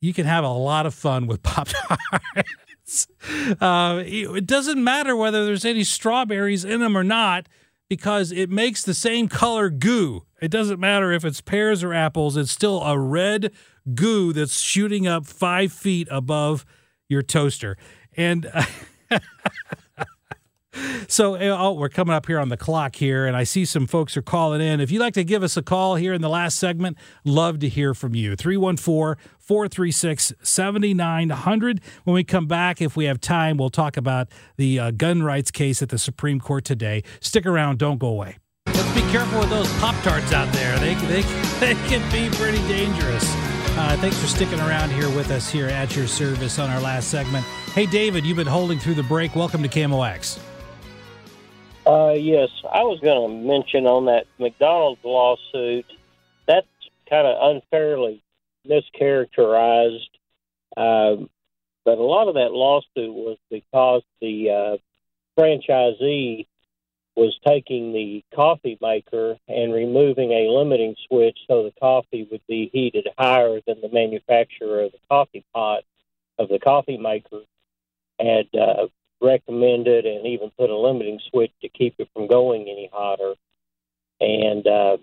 you 0.00 0.14
can 0.14 0.24
have 0.24 0.44
a 0.44 0.48
lot 0.48 0.86
of 0.86 0.94
fun 0.94 1.26
with 1.26 1.42
Pop 1.42 1.68
Tarts. 1.68 3.06
uh, 3.60 4.02
it 4.06 4.46
doesn't 4.46 4.82
matter 4.82 5.14
whether 5.14 5.44
there's 5.44 5.66
any 5.66 5.84
strawberries 5.84 6.64
in 6.64 6.80
them 6.80 6.96
or 6.96 7.04
not 7.04 7.46
because 7.88 8.32
it 8.32 8.48
makes 8.48 8.82
the 8.82 8.94
same 8.94 9.28
color 9.28 9.68
goo. 9.68 10.24
It 10.40 10.50
doesn't 10.50 10.80
matter 10.80 11.12
if 11.12 11.24
it's 11.24 11.42
pears 11.42 11.84
or 11.84 11.92
apples, 11.92 12.36
it's 12.36 12.50
still 12.52 12.82
a 12.82 12.98
red 12.98 13.52
goo 13.94 14.32
that's 14.32 14.60
shooting 14.60 15.06
up 15.06 15.26
five 15.26 15.70
feet 15.70 16.08
above 16.10 16.64
your 17.10 17.20
toaster. 17.20 17.76
And. 18.16 18.50
Uh, 18.54 18.64
so 21.08 21.36
oh, 21.36 21.72
we're 21.72 21.88
coming 21.88 22.14
up 22.14 22.26
here 22.26 22.38
on 22.38 22.48
the 22.48 22.56
clock 22.56 22.96
here, 22.96 23.26
and 23.26 23.36
I 23.36 23.44
see 23.44 23.64
some 23.64 23.86
folks 23.86 24.16
are 24.16 24.22
calling 24.22 24.60
in. 24.60 24.80
If 24.80 24.90
you'd 24.90 25.00
like 25.00 25.14
to 25.14 25.24
give 25.24 25.42
us 25.42 25.56
a 25.56 25.62
call 25.62 25.96
here 25.96 26.12
in 26.12 26.22
the 26.22 26.28
last 26.28 26.58
segment, 26.58 26.96
love 27.24 27.58
to 27.60 27.68
hear 27.68 27.94
from 27.94 28.14
you. 28.14 28.36
314 28.36 29.22
436 29.38 30.32
7900. 30.42 31.80
When 32.04 32.14
we 32.14 32.24
come 32.24 32.46
back, 32.46 32.80
if 32.80 32.96
we 32.96 33.06
have 33.06 33.20
time, 33.20 33.56
we'll 33.56 33.70
talk 33.70 33.96
about 33.96 34.28
the 34.56 34.78
uh, 34.78 34.90
gun 34.92 35.22
rights 35.22 35.50
case 35.50 35.82
at 35.82 35.88
the 35.88 35.98
Supreme 35.98 36.40
Court 36.40 36.64
today. 36.64 37.02
Stick 37.20 37.46
around, 37.46 37.78
don't 37.78 37.98
go 37.98 38.08
away. 38.08 38.38
Let's 38.66 38.94
be 38.94 39.02
careful 39.12 39.40
with 39.40 39.50
those 39.50 39.72
Pop 39.78 40.00
Tarts 40.02 40.32
out 40.32 40.52
there. 40.52 40.78
They, 40.78 40.94
they, 40.94 41.22
they 41.60 41.74
can 41.88 42.00
be 42.12 42.34
pretty 42.36 42.58
dangerous. 42.68 43.49
Uh, 43.80 43.96
thanks 43.96 44.20
for 44.20 44.26
sticking 44.26 44.60
around 44.60 44.90
here 44.90 45.08
with 45.16 45.30
us 45.30 45.48
here 45.48 45.66
at 45.66 45.96
your 45.96 46.06
service 46.06 46.58
on 46.58 46.68
our 46.68 46.80
last 46.82 47.08
segment. 47.08 47.46
Hey, 47.72 47.86
David, 47.86 48.26
you've 48.26 48.36
been 48.36 48.46
holding 48.46 48.78
through 48.78 48.92
the 48.92 49.02
break. 49.02 49.34
Welcome 49.34 49.62
to 49.62 49.70
KMOX. 49.70 50.38
Uh, 51.86 52.12
yes, 52.12 52.50
I 52.70 52.82
was 52.82 53.00
going 53.00 53.30
to 53.30 53.48
mention 53.48 53.86
on 53.86 54.04
that 54.04 54.26
McDonald's 54.38 55.00
lawsuit, 55.02 55.86
that's 56.46 56.66
kind 57.08 57.26
of 57.26 57.56
unfairly 57.56 58.22
mischaracterized. 58.68 60.10
Um, 60.76 61.30
but 61.86 61.96
a 61.96 62.02
lot 62.02 62.28
of 62.28 62.34
that 62.34 62.52
lawsuit 62.52 63.14
was 63.14 63.38
because 63.50 64.02
the 64.20 64.50
uh, 64.50 65.40
franchisee 65.40 66.46
was 67.16 67.38
taking 67.46 67.92
the 67.92 68.24
coffee 68.34 68.78
maker 68.80 69.36
and 69.48 69.72
removing 69.72 70.30
a 70.30 70.48
limiting 70.48 70.94
switch 71.08 71.38
so 71.48 71.64
the 71.64 71.72
coffee 71.80 72.26
would 72.30 72.40
be 72.48 72.70
heated 72.72 73.08
higher 73.18 73.60
than 73.66 73.80
the 73.80 73.90
manufacturer 73.90 74.82
of 74.82 74.92
the 74.92 74.98
coffee 75.08 75.44
pot 75.52 75.82
of 76.38 76.48
the 76.48 76.58
coffee 76.58 76.96
maker 76.96 77.42
had 78.18 78.46
uh, 78.58 78.86
recommended 79.20 80.06
and 80.06 80.26
even 80.26 80.50
put 80.58 80.70
a 80.70 80.76
limiting 80.76 81.20
switch 81.30 81.52
to 81.60 81.68
keep 81.68 81.94
it 81.98 82.08
from 82.14 82.26
going 82.26 82.62
any 82.62 82.88
hotter. 82.92 83.34
And 84.20 84.66
uh, 84.66 84.96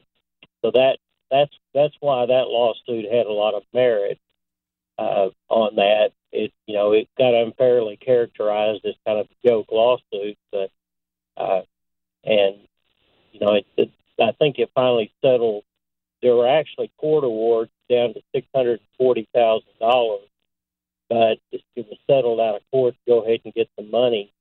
so 0.62 0.72
that 0.72 0.98
that's 1.30 1.54
that's 1.74 1.96
why 2.00 2.26
that 2.26 2.48
lawsuit 2.48 3.06
had 3.12 3.26
a 3.26 3.32
lot 3.32 3.54
of 3.54 3.64
merit 3.74 4.20
uh, 4.98 5.30
on 5.50 5.76
that. 5.76 6.12
It 6.32 6.52
you 6.66 6.76
know 6.76 6.94
it 6.94 7.08
got 7.18 7.34
unfairly 7.34 7.98
characterized 7.98 8.86
as 8.86 8.96
kind 9.06 9.20
of 9.20 9.28
a 9.28 9.48
joke 9.48 9.68
lawsuit, 9.72 10.38
but 10.52 10.72
uh, 11.36 11.62
and 12.28 12.56
you 13.32 13.40
know 13.40 13.56
it, 13.56 13.66
it, 13.78 13.90
I 14.20 14.32
think 14.34 14.60
it 14.60 14.70
finally 14.76 15.12
settled. 15.24 15.64
There 16.22 16.36
were 16.36 16.48
actually 16.48 16.92
court 16.98 17.24
awards 17.24 17.72
down 17.90 18.14
to 18.14 18.22
six 18.34 18.48
hundred 18.54 18.80
forty 18.98 19.28
thousand 19.34 19.80
dollars 19.80 20.28
but 21.10 21.38
it 21.52 21.64
was 21.76 21.98
settled 22.10 22.40
out 22.40 22.56
of 22.56 22.62
court 22.72 22.94
to 22.94 23.12
go 23.12 23.24
ahead 23.24 23.40
and 23.46 23.54
get 23.54 23.70
the 23.78 23.84
money 23.84 24.32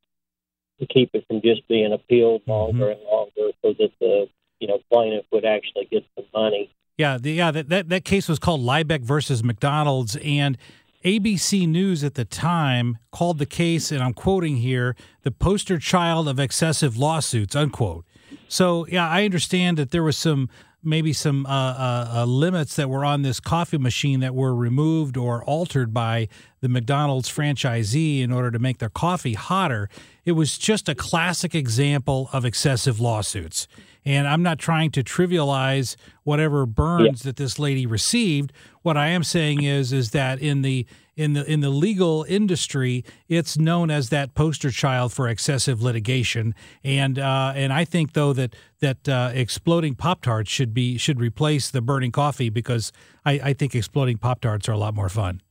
to 0.81 0.87
keep 0.87 1.11
it 1.15 1.25
from 1.27 1.41
just 1.41 1.67
being 1.69 1.93
appealed 1.93 2.43
mm-hmm. 2.43 2.51
longer 2.51 2.85
mm-hmm. 2.87 3.01
and 3.01 3.11
longer, 3.11 3.53
so 3.63 3.75
that 3.79 3.91
the 4.01 4.29
you 4.61 4.69
know 4.69 4.79
plaintiff 4.91 5.25
would 5.33 5.45
actually 5.45 5.87
get 5.91 6.05
the 6.17 6.25
money. 6.35 6.71
Yeah, 6.97 7.19
the, 7.19 7.33
yeah, 7.33 7.51
that, 7.51 7.69
that 7.69 7.89
that 7.91 8.05
case 8.05 8.29
was 8.29 8.39
called 8.39 8.63
Liebeck 8.63 9.03
versus 9.03 9.45
McDonald's, 9.45 10.17
and 10.17 10.59
ABC 11.07 11.69
News 11.69 12.03
at 12.03 12.15
the 12.15 12.25
time 12.25 12.99
called 13.13 13.39
the 13.39 13.47
case, 13.47 13.93
and 13.93 14.03
I'm 14.03 14.13
quoting 14.13 14.57
here, 14.57 14.97
the 15.23 15.31
poster 15.31 15.79
child 15.79 16.27
of 16.27 16.41
excessive 16.41 16.97
lawsuits, 16.97 17.55
unquote. 17.55 18.05
So, 18.49 18.89
yeah, 18.89 19.09
I 19.09 19.25
understand 19.25 19.79
that 19.79 19.93
there 19.93 20.03
was 20.03 20.17
some 20.17 20.51
maybe 20.83 21.13
some 21.13 21.47
uh, 21.47 21.49
uh, 21.49 22.11
uh, 22.13 22.25
limits 22.25 22.77
that 22.77 22.89
were 22.89 23.05
on 23.05 23.23
this 23.23 23.39
coffee 23.41 23.79
machine 23.79 24.21
that 24.21 24.35
were 24.35 24.55
removed 24.55 25.17
or 25.17 25.45
altered 25.45 25.93
by 25.95 26.29
the 26.61 26.69
McDonald's 26.69 27.29
franchisee 27.29 28.23
in 28.23 28.33
order 28.33 28.51
to 28.51 28.59
make 28.59 28.79
their 28.79 28.89
coffee 28.89 29.35
hotter. 29.35 29.89
It 30.25 30.33
was 30.33 30.59
just 30.59 30.89
a 30.89 30.95
classic 30.95 31.55
example 31.55 32.31
of 32.33 32.45
excessive 32.45 33.01
lawsuits. 33.01 33.67
And 34.07 34.29
I'm 34.29 34.43
not 34.43 34.61
trying 34.61 34.93
to 34.93 35.03
trivialize 35.03 35.97
whatever 36.23 36.65
burns 36.65 37.25
yeah. 37.25 37.31
that 37.31 37.37
this 37.37 37.59
lady 37.59 37.85
received. 37.87 38.53
What 38.83 38.97
I 38.97 39.09
am 39.09 39.25
saying 39.25 39.65
is 39.65 39.93
is 39.93 40.13
that 40.13 40.39
in 40.41 40.63
the 40.63 40.87
in 41.17 41.33
the 41.33 41.45
in 41.51 41.61
the 41.61 41.71
legal 41.71 42.25
industry, 42.29 43.05
it's 43.29 43.59
known 43.59 43.91
as 43.91 44.11
that 44.11 44.35
poster 44.35 44.71
child 44.71 45.13
for 45.13 45.27
excessive 45.27 45.83
litigation. 45.83 46.55
And 46.85 47.19
uh, 47.19 47.53
and 47.57 47.73
I 47.73 47.85
think 47.85 48.13
though 48.13 48.33
that 48.35 48.55
that 48.81 49.09
uh, 49.09 49.33
exploding 49.35 49.97
pop 49.97 50.23
tarts 50.23 50.51
should 50.51 50.73
be 50.73 50.99
should 50.99 51.21
replace 51.21 51.69
the 51.69 51.83
burning 51.83 52.13
coffee 52.13 52.49
because 52.49 52.93
I, 53.25 53.33
I 53.43 53.53
think 53.55 53.75
exploding 53.75 54.19
pop 54.19 54.41
tarts 54.41 54.69
are 54.69 54.73
a 54.73 54.79
lot 54.79 54.95
more 54.95 55.09
fun. 55.09 55.43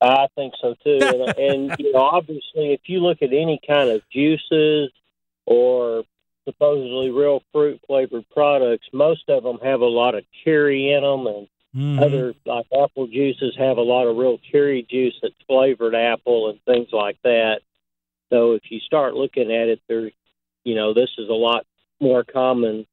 I 0.00 0.26
think 0.34 0.54
so 0.60 0.74
too. 0.82 0.98
and, 1.00 1.38
and 1.38 1.76
you 1.78 1.92
know, 1.92 2.00
obviously, 2.00 2.72
if 2.72 2.80
you 2.86 2.98
look 2.98 3.22
at 3.22 3.32
any 3.32 3.60
kind 3.66 3.90
of 3.90 4.02
juices 4.12 4.90
or 5.46 6.04
supposedly 6.44 7.10
real 7.10 7.42
fruit 7.52 7.80
flavored 7.86 8.24
products, 8.30 8.86
most 8.92 9.28
of 9.28 9.42
them 9.42 9.58
have 9.62 9.80
a 9.80 9.86
lot 9.86 10.14
of 10.14 10.24
cherry 10.44 10.92
in 10.92 11.02
them, 11.02 11.26
and 11.26 11.48
mm-hmm. 11.74 11.98
other 12.02 12.34
like 12.46 12.66
apple 12.72 13.06
juices 13.06 13.54
have 13.58 13.78
a 13.78 13.82
lot 13.82 14.06
of 14.06 14.16
real 14.16 14.38
cherry 14.52 14.86
juice 14.88 15.14
that's 15.22 15.34
flavored 15.46 15.94
apple 15.94 16.50
and 16.50 16.60
things 16.64 16.88
like 16.92 17.18
that. 17.24 17.60
So 18.30 18.52
if 18.52 18.62
you 18.70 18.80
start 18.80 19.14
looking 19.14 19.52
at 19.52 19.68
it, 19.68 19.80
there's, 19.88 20.12
you 20.64 20.74
know, 20.74 20.94
this 20.94 21.10
is 21.18 21.28
a 21.28 21.32
lot 21.32 21.66
more 22.00 22.24
common, 22.24 22.86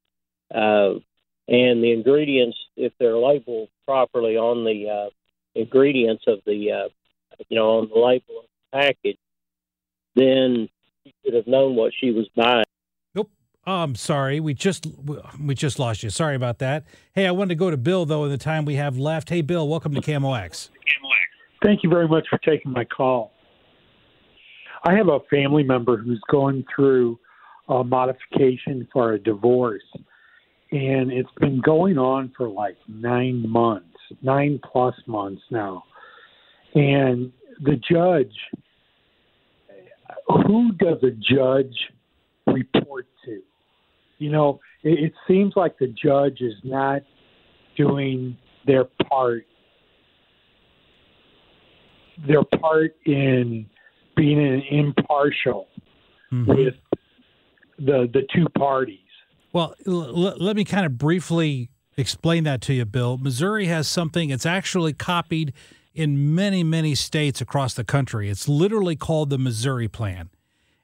uh, 0.53 0.93
and 1.47 1.83
the 1.83 1.91
ingredients, 1.91 2.57
if 2.77 2.93
they're 2.99 3.17
labeled 3.17 3.69
properly 3.85 4.37
on 4.37 4.63
the 4.63 4.89
uh, 4.89 5.09
ingredients 5.55 6.23
of 6.27 6.39
the, 6.45 6.71
uh, 6.71 6.89
you 7.49 7.57
know, 7.57 7.79
on 7.79 7.89
the 7.89 7.99
label 7.99 8.39
of 8.39 8.45
the 8.45 8.77
package, 8.77 9.17
then 10.15 10.69
she 11.03 11.13
could 11.23 11.33
have 11.33 11.47
known 11.47 11.75
what 11.75 11.93
she 11.99 12.11
was 12.11 12.29
buying. 12.35 12.63
Oh, 13.67 13.83
I'm 13.83 13.93
sorry. 13.93 14.39
We 14.39 14.55
just 14.55 14.87
we 15.39 15.53
just 15.53 15.77
lost 15.77 16.01
you. 16.01 16.09
Sorry 16.09 16.35
about 16.35 16.57
that. 16.59 16.83
Hey, 17.13 17.27
I 17.27 17.31
wanted 17.31 17.49
to 17.49 17.55
go 17.55 17.69
to 17.69 17.77
Bill 17.77 18.05
though 18.05 18.25
in 18.25 18.31
the 18.31 18.37
time 18.37 18.65
we 18.65 18.75
have 18.75 18.97
left. 18.97 19.29
Hey, 19.29 19.41
Bill, 19.41 19.67
welcome 19.67 19.93
to 19.93 20.01
KMOX. 20.01 20.69
Thank 21.63 21.83
you 21.83 21.89
very 21.89 22.07
much 22.07 22.25
for 22.27 22.39
taking 22.39 22.71
my 22.71 22.85
call. 22.85 23.33
I 24.83 24.95
have 24.95 25.09
a 25.09 25.19
family 25.29 25.61
member 25.61 25.95
who's 25.95 26.19
going 26.31 26.65
through 26.75 27.19
a 27.69 27.83
modification 27.83 28.87
for 28.91 29.13
a 29.13 29.19
divorce, 29.19 29.83
and 30.71 31.11
it's 31.11 31.29
been 31.39 31.61
going 31.61 31.99
on 31.99 32.33
for 32.35 32.49
like 32.49 32.77
nine 32.87 33.47
months, 33.47 33.85
nine 34.23 34.59
plus 34.71 34.95
months 35.05 35.43
now. 35.51 35.83
And 36.73 37.31
the 37.61 37.79
judge, 37.87 38.33
who 40.27 40.71
does 40.71 40.97
a 41.03 41.11
judge 41.11 41.75
report? 42.47 43.05
You 44.21 44.29
know, 44.29 44.59
it, 44.83 44.99
it 45.05 45.13
seems 45.27 45.53
like 45.55 45.77
the 45.79 45.87
judge 45.87 46.41
is 46.41 46.53
not 46.63 47.01
doing 47.75 48.37
their 48.67 48.85
part 49.09 49.43
their 52.27 52.43
part 52.43 52.95
in 53.05 53.65
being 54.15 54.61
impartial 54.69 55.67
Mhm. 56.31 56.45
with 56.45 56.75
the 57.79 58.07
the 58.13 58.27
two 58.33 58.47
parties. 58.57 58.99
Well, 59.53 59.73
l- 59.87 60.35
let 60.37 60.55
me 60.55 60.63
kind 60.63 60.85
of 60.85 60.97
briefly 60.99 61.69
explain 61.97 62.43
that 62.43 62.61
to 62.61 62.73
you, 62.73 62.85
Bill. 62.85 63.17
Missouri 63.17 63.65
has 63.65 63.87
something, 63.87 64.29
it's 64.29 64.45
actually 64.45 64.93
copied 64.93 65.51
in 65.93 66.33
many, 66.35 66.63
many 66.63 66.93
states 66.95 67.41
across 67.41 67.73
the 67.73 67.83
country. 67.83 68.29
It's 68.29 68.47
literally 68.47 68.95
called 68.95 69.29
the 69.29 69.37
Missouri 69.39 69.87
Plan. 69.89 70.29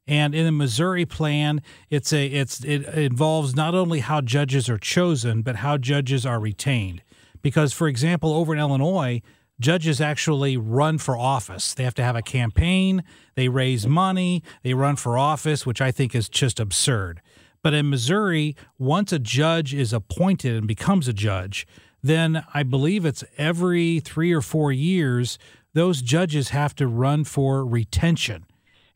And 0.07 0.33
in 0.33 0.45
the 0.45 0.51
Missouri 0.51 1.05
plan, 1.05 1.61
it's 1.89 2.13
a 2.13 2.25
it's 2.25 2.63
it 2.63 2.85
involves 2.85 3.55
not 3.55 3.75
only 3.75 3.99
how 3.99 4.21
judges 4.21 4.69
are 4.69 4.77
chosen, 4.77 5.41
but 5.41 5.57
how 5.57 5.77
judges 5.77 6.25
are 6.25 6.39
retained. 6.39 7.03
Because, 7.41 7.73
for 7.73 7.87
example, 7.87 8.33
over 8.33 8.53
in 8.53 8.59
Illinois, 8.59 9.21
judges 9.59 9.99
actually 9.99 10.55
run 10.55 10.97
for 10.97 11.17
office. 11.17 11.73
They 11.73 11.83
have 11.83 11.95
to 11.95 12.03
have 12.03 12.15
a 12.15 12.21
campaign, 12.21 13.03
they 13.35 13.49
raise 13.49 13.85
money, 13.85 14.43
they 14.63 14.73
run 14.73 14.95
for 14.95 15.17
office, 15.17 15.65
which 15.65 15.81
I 15.81 15.91
think 15.91 16.15
is 16.15 16.29
just 16.29 16.59
absurd. 16.59 17.21
But 17.61 17.73
in 17.73 17.89
Missouri, 17.89 18.55
once 18.77 19.11
a 19.11 19.19
judge 19.19 19.73
is 19.73 19.91
appointed 19.91 20.55
and 20.55 20.67
becomes 20.67 21.07
a 21.07 21.13
judge, 21.13 21.67
then 22.01 22.45
I 22.53 22.63
believe 22.63 23.05
it's 23.05 23.23
every 23.37 23.99
three 23.99 24.31
or 24.31 24.41
four 24.41 24.71
years, 24.71 25.37
those 25.73 26.01
judges 26.01 26.49
have 26.49 26.75
to 26.75 26.87
run 26.87 27.23
for 27.23 27.65
retention. 27.65 28.45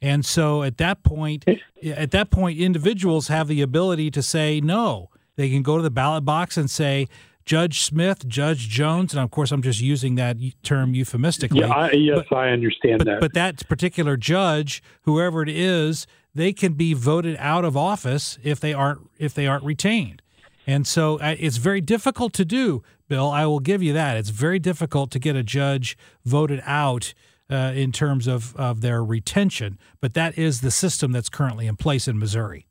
And 0.01 0.25
so 0.25 0.63
at 0.63 0.77
that 0.77 1.03
point, 1.03 1.45
at 1.85 2.11
that 2.11 2.31
point, 2.31 2.57
individuals 2.57 3.27
have 3.27 3.47
the 3.47 3.61
ability 3.61 4.09
to 4.11 4.21
say 4.23 4.59
no. 4.59 5.09
They 5.35 5.49
can 5.49 5.61
go 5.61 5.77
to 5.77 5.83
the 5.83 5.91
ballot 5.91 6.25
box 6.25 6.57
and 6.57 6.69
say, 6.69 7.07
Judge 7.45 7.81
Smith, 7.81 8.27
Judge 8.27 8.69
Jones, 8.69 9.13
and 9.13 9.23
of 9.23 9.31
course, 9.31 9.51
I'm 9.51 9.61
just 9.61 9.81
using 9.81 10.15
that 10.15 10.37
term 10.63 10.93
euphemistically. 10.93 11.61
Yeah, 11.61 11.69
I, 11.73 11.91
yes, 11.91 12.25
But- 12.29 12.37
I 12.37 12.49
understand 12.49 12.99
but, 12.99 13.05
that. 13.05 13.19
but 13.19 13.33
that 13.33 13.67
particular 13.67 14.15
judge, 14.17 14.81
whoever 15.03 15.41
it 15.41 15.49
is, 15.49 16.05
they 16.33 16.53
can 16.53 16.73
be 16.73 16.93
voted 16.93 17.35
out 17.39 17.65
of 17.65 17.75
office 17.75 18.37
if 18.43 18.59
they 18.59 18.73
aren't 18.73 19.01
if 19.19 19.33
they 19.33 19.47
aren't 19.47 19.65
retained. 19.65 20.21
And 20.67 20.85
so 20.87 21.19
uh, 21.19 21.35
it's 21.39 21.57
very 21.57 21.81
difficult 21.81 22.31
to 22.33 22.45
do, 22.45 22.83
Bill. 23.07 23.29
I 23.29 23.45
will 23.47 23.59
give 23.59 23.81
you 23.83 23.91
that. 23.93 24.15
It's 24.17 24.29
very 24.29 24.59
difficult 24.59 25.11
to 25.11 25.19
get 25.19 25.35
a 25.35 25.43
judge 25.43 25.97
voted 26.23 26.61
out 26.65 27.13
uh, 27.51 27.73
in 27.75 27.91
terms 27.91 28.27
of, 28.27 28.55
of 28.55 28.81
their 28.81 29.03
retention. 29.03 29.77
But 29.99 30.13
that 30.15 30.37
is 30.37 30.61
the 30.61 30.71
system 30.71 31.11
that's 31.11 31.29
currently 31.29 31.67
in 31.67 31.75
place 31.75 32.07
in 32.07 32.17
Missouri. 32.17 32.65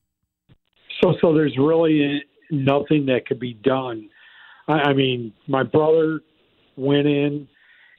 So, 1.01 1.15
so 1.21 1.33
there's 1.33 1.57
really 1.57 2.25
nothing 2.51 3.07
that 3.07 3.27
could 3.27 3.39
be 3.39 3.55
done. 3.55 4.09
I, 4.67 4.73
I 4.73 4.93
mean, 4.93 5.33
my 5.47 5.63
brother 5.63 6.21
went 6.77 7.07
in, 7.07 7.47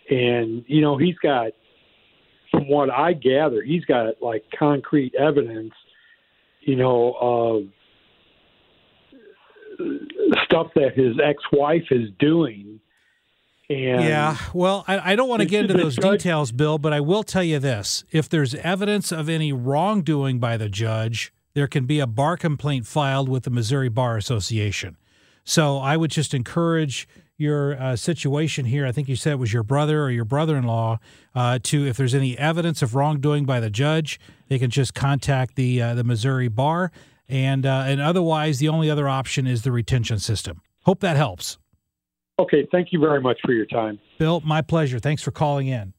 and 0.09 0.65
you 0.67 0.81
know, 0.81 0.97
he's 0.97 1.15
got, 1.23 1.51
from 2.49 2.67
what 2.67 2.89
I 2.89 3.13
gather, 3.13 3.61
he's 3.61 3.85
got 3.85 4.21
like 4.21 4.43
concrete 4.59 5.15
evidence, 5.15 5.71
you 6.59 6.75
know, 6.75 7.15
of 7.21 7.63
stuff 10.43 10.67
that 10.75 10.95
his 10.95 11.15
ex-wife 11.23 11.85
is 11.91 12.09
doing. 12.19 12.80
And 13.73 14.03
yeah, 14.03 14.37
well, 14.53 14.83
I, 14.87 15.11
I 15.11 15.15
don't 15.15 15.29
want 15.29 15.41
to 15.41 15.47
get 15.47 15.61
into 15.61 15.73
those 15.73 15.95
judge- 15.95 16.19
details, 16.19 16.51
Bill, 16.51 16.77
but 16.77 16.93
I 16.93 16.99
will 16.99 17.23
tell 17.23 17.43
you 17.43 17.59
this: 17.59 18.03
if 18.11 18.29
there's 18.29 18.55
evidence 18.55 19.11
of 19.11 19.29
any 19.29 19.53
wrongdoing 19.53 20.39
by 20.39 20.57
the 20.57 20.69
judge, 20.69 21.33
there 21.53 21.67
can 21.67 21.85
be 21.85 21.99
a 21.99 22.07
bar 22.07 22.37
complaint 22.37 22.85
filed 22.85 23.29
with 23.29 23.43
the 23.43 23.49
Missouri 23.49 23.89
Bar 23.89 24.17
Association. 24.17 24.97
So 25.43 25.77
I 25.77 25.97
would 25.97 26.11
just 26.11 26.33
encourage 26.33 27.07
your 27.37 27.81
uh, 27.81 27.95
situation 27.95 28.65
here. 28.65 28.85
I 28.85 28.91
think 28.91 29.09
you 29.09 29.15
said 29.15 29.33
it 29.33 29.39
was 29.39 29.51
your 29.51 29.63
brother 29.63 30.03
or 30.03 30.11
your 30.11 30.25
brother-in-law. 30.25 30.99
Uh, 31.33 31.59
to 31.63 31.87
if 31.87 31.97
there's 31.97 32.13
any 32.13 32.37
evidence 32.37 32.83
of 32.83 32.93
wrongdoing 32.93 33.45
by 33.45 33.59
the 33.59 33.69
judge, 33.71 34.19
they 34.47 34.59
can 34.59 34.69
just 34.69 34.93
contact 34.93 35.55
the 35.55 35.81
uh, 35.81 35.95
the 35.95 36.03
Missouri 36.03 36.47
Bar, 36.47 36.91
and 37.27 37.65
uh, 37.65 37.83
and 37.87 37.99
otherwise, 37.99 38.59
the 38.59 38.69
only 38.69 38.89
other 38.89 39.09
option 39.09 39.47
is 39.47 39.63
the 39.63 39.71
retention 39.71 40.19
system. 40.19 40.61
Hope 40.81 40.99
that 40.99 41.17
helps. 41.17 41.57
Okay, 42.41 42.67
thank 42.71 42.91
you 42.91 42.99
very 42.99 43.21
much 43.21 43.39
for 43.45 43.53
your 43.53 43.67
time. 43.67 43.99
Bill, 44.17 44.41
my 44.43 44.63
pleasure. 44.63 44.97
Thanks 44.97 45.21
for 45.21 45.29
calling 45.29 45.67
in. 45.67 45.93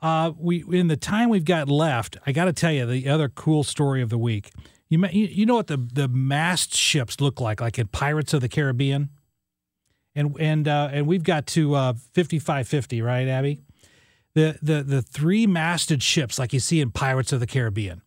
Uh, 0.00 0.32
we 0.38 0.64
in 0.70 0.86
the 0.86 0.96
time 0.96 1.28
we've 1.28 1.44
got 1.44 1.68
left, 1.68 2.16
I 2.24 2.30
got 2.30 2.44
to 2.44 2.52
tell 2.52 2.72
you 2.72 2.86
the 2.86 3.08
other 3.08 3.28
cool 3.28 3.64
story 3.64 4.00
of 4.00 4.10
the 4.10 4.18
week. 4.18 4.52
You 4.88 4.98
ma- 4.98 5.08
you 5.10 5.26
you 5.26 5.44
know 5.44 5.56
what 5.56 5.66
the 5.66 5.76
the 5.76 6.06
mast 6.06 6.74
ships 6.74 7.20
look 7.20 7.40
like, 7.40 7.60
like 7.60 7.78
in 7.78 7.88
Pirates 7.88 8.32
of 8.32 8.42
the 8.42 8.48
Caribbean, 8.48 9.10
and 10.14 10.36
and 10.38 10.68
uh, 10.68 10.90
and 10.92 11.06
we've 11.08 11.24
got 11.24 11.46
to 11.48 11.74
uh, 11.74 11.94
fifty 12.12 12.38
five 12.38 12.68
fifty, 12.68 13.02
right, 13.02 13.26
Abby? 13.26 13.60
The 14.34 14.58
the 14.62 14.82
the 14.84 15.02
three 15.02 15.48
masted 15.48 16.02
ships 16.02 16.38
like 16.38 16.52
you 16.52 16.60
see 16.60 16.80
in 16.80 16.90
Pirates 16.90 17.32
of 17.32 17.40
the 17.40 17.46
Caribbean. 17.46 18.02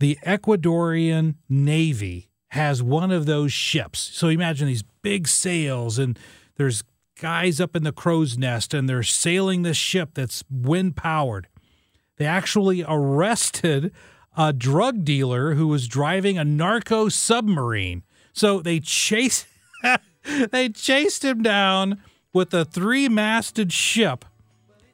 The 0.00 0.18
Ecuadorian 0.24 1.34
Navy 1.48 2.30
has 2.48 2.82
one 2.82 3.10
of 3.10 3.26
those 3.26 3.52
ships. 3.52 3.98
So 3.98 4.28
imagine 4.28 4.66
these 4.66 4.84
big 5.02 5.28
sails, 5.28 5.98
and 5.98 6.18
there's 6.56 6.82
guys 7.20 7.60
up 7.60 7.76
in 7.76 7.82
the 7.82 7.92
crow's 7.92 8.38
nest, 8.38 8.72
and 8.72 8.88
they're 8.88 9.02
sailing 9.02 9.62
this 9.62 9.76
ship 9.76 10.10
that's 10.14 10.44
wind 10.50 10.96
powered. 10.96 11.48
They 12.16 12.24
actually 12.24 12.84
arrested 12.86 13.92
a 14.36 14.52
drug 14.52 15.04
dealer 15.04 15.54
who 15.54 15.66
was 15.66 15.88
driving 15.88 16.38
a 16.38 16.44
narco 16.44 17.08
submarine. 17.08 18.02
So 18.32 18.60
they 18.60 18.80
chased 18.80 19.46
they 20.50 20.68
chased 20.68 21.24
him 21.24 21.42
down 21.42 22.02
with 22.32 22.52
a 22.54 22.64
three-masted 22.64 23.72
ship 23.72 24.24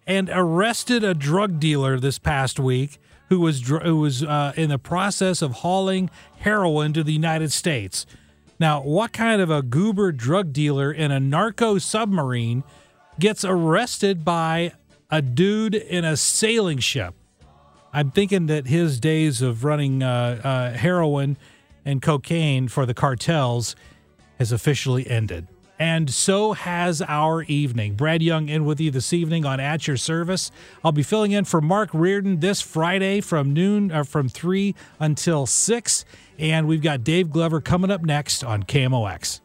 and 0.06 0.30
arrested 0.32 1.02
a 1.04 1.14
drug 1.14 1.58
dealer 1.58 1.98
this 1.98 2.18
past 2.18 2.58
week 2.58 2.98
who 3.34 3.40
was 3.40 3.66
who 3.66 3.96
was 3.96 4.22
uh, 4.22 4.52
in 4.56 4.68
the 4.68 4.78
process 4.78 5.42
of 5.42 5.50
hauling 5.50 6.08
heroin 6.38 6.92
to 6.92 7.02
the 7.02 7.12
United 7.12 7.50
States. 7.50 8.06
Now, 8.60 8.80
what 8.80 9.12
kind 9.12 9.42
of 9.42 9.50
a 9.50 9.60
goober 9.60 10.12
drug 10.12 10.52
dealer 10.52 10.92
in 10.92 11.10
a 11.10 11.18
narco 11.18 11.78
submarine 11.78 12.62
gets 13.18 13.44
arrested 13.44 14.24
by 14.24 14.72
a 15.10 15.20
dude 15.20 15.74
in 15.74 16.04
a 16.04 16.16
sailing 16.16 16.78
ship? 16.78 17.14
I'm 17.92 18.12
thinking 18.12 18.46
that 18.46 18.68
his 18.68 19.00
days 19.00 19.42
of 19.42 19.64
running 19.64 20.04
uh, 20.04 20.40
uh, 20.44 20.78
heroin 20.78 21.36
and 21.84 22.00
cocaine 22.00 22.68
for 22.68 22.86
the 22.86 22.94
cartels 22.94 23.74
has 24.38 24.52
officially 24.52 25.10
ended. 25.10 25.48
And 25.78 26.08
so 26.10 26.52
has 26.52 27.02
our 27.02 27.42
evening. 27.42 27.94
Brad 27.94 28.22
Young 28.22 28.48
in 28.48 28.64
with 28.64 28.80
you 28.80 28.90
this 28.90 29.12
evening 29.12 29.44
on 29.44 29.58
At 29.58 29.86
Your 29.88 29.96
Service. 29.96 30.50
I'll 30.84 30.92
be 30.92 31.02
filling 31.02 31.32
in 31.32 31.44
for 31.44 31.60
Mark 31.60 31.90
Reardon 31.92 32.40
this 32.40 32.60
Friday 32.60 33.20
from 33.20 33.52
noon 33.52 33.90
or 33.90 34.04
from 34.04 34.28
3 34.28 34.74
until 35.00 35.46
6. 35.46 36.04
And 36.38 36.68
we've 36.68 36.82
got 36.82 37.02
Dave 37.02 37.30
Glover 37.30 37.60
coming 37.60 37.90
up 37.90 38.02
next 38.02 38.44
on 38.44 38.62
KMOX. 38.62 39.40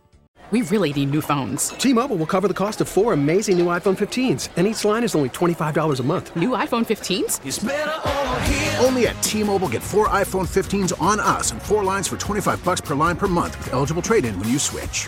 We 0.52 0.64
really 0.64 0.92
need 0.94 1.12
new 1.12 1.22
phones. 1.22 1.70
T-Mobile 1.70 2.16
will 2.16 2.26
cover 2.26 2.48
the 2.48 2.56
cost 2.56 2.82
of 2.82 2.90
four 2.90 3.14
amazing 3.14 3.60
new 3.60 3.68
iPhone 3.68 3.96
15s, 3.96 4.50
and 4.56 4.66
each 4.66 4.84
line 4.84 5.04
is 5.04 5.14
only 5.14 5.30
$25 5.30 6.00
a 6.00 6.04
month. 6.04 6.36
New 6.36 6.50
iPhone 6.50 6.88
15s? 6.88 8.84
Only 8.84 9.06
at 9.06 9.22
T-Mobile 9.22 9.70
get 9.70 9.84
four 9.84 10.08
iPhone 10.08 10.48
15s 10.48 11.00
on 11.00 11.20
us 11.20 11.52
and 11.52 11.62
four 11.62 11.84
lines 11.84 12.08
for 12.08 12.18
25 12.18 12.64
bucks 12.66 12.82
per 12.82 12.96
line 12.96 13.16
per 13.16 13.28
month 13.28 13.60
with 13.60 13.74
eligible 13.74 14.02
trade-in 14.02 14.40
when 14.40 14.50
you 14.50 14.58
switch. 14.58 15.08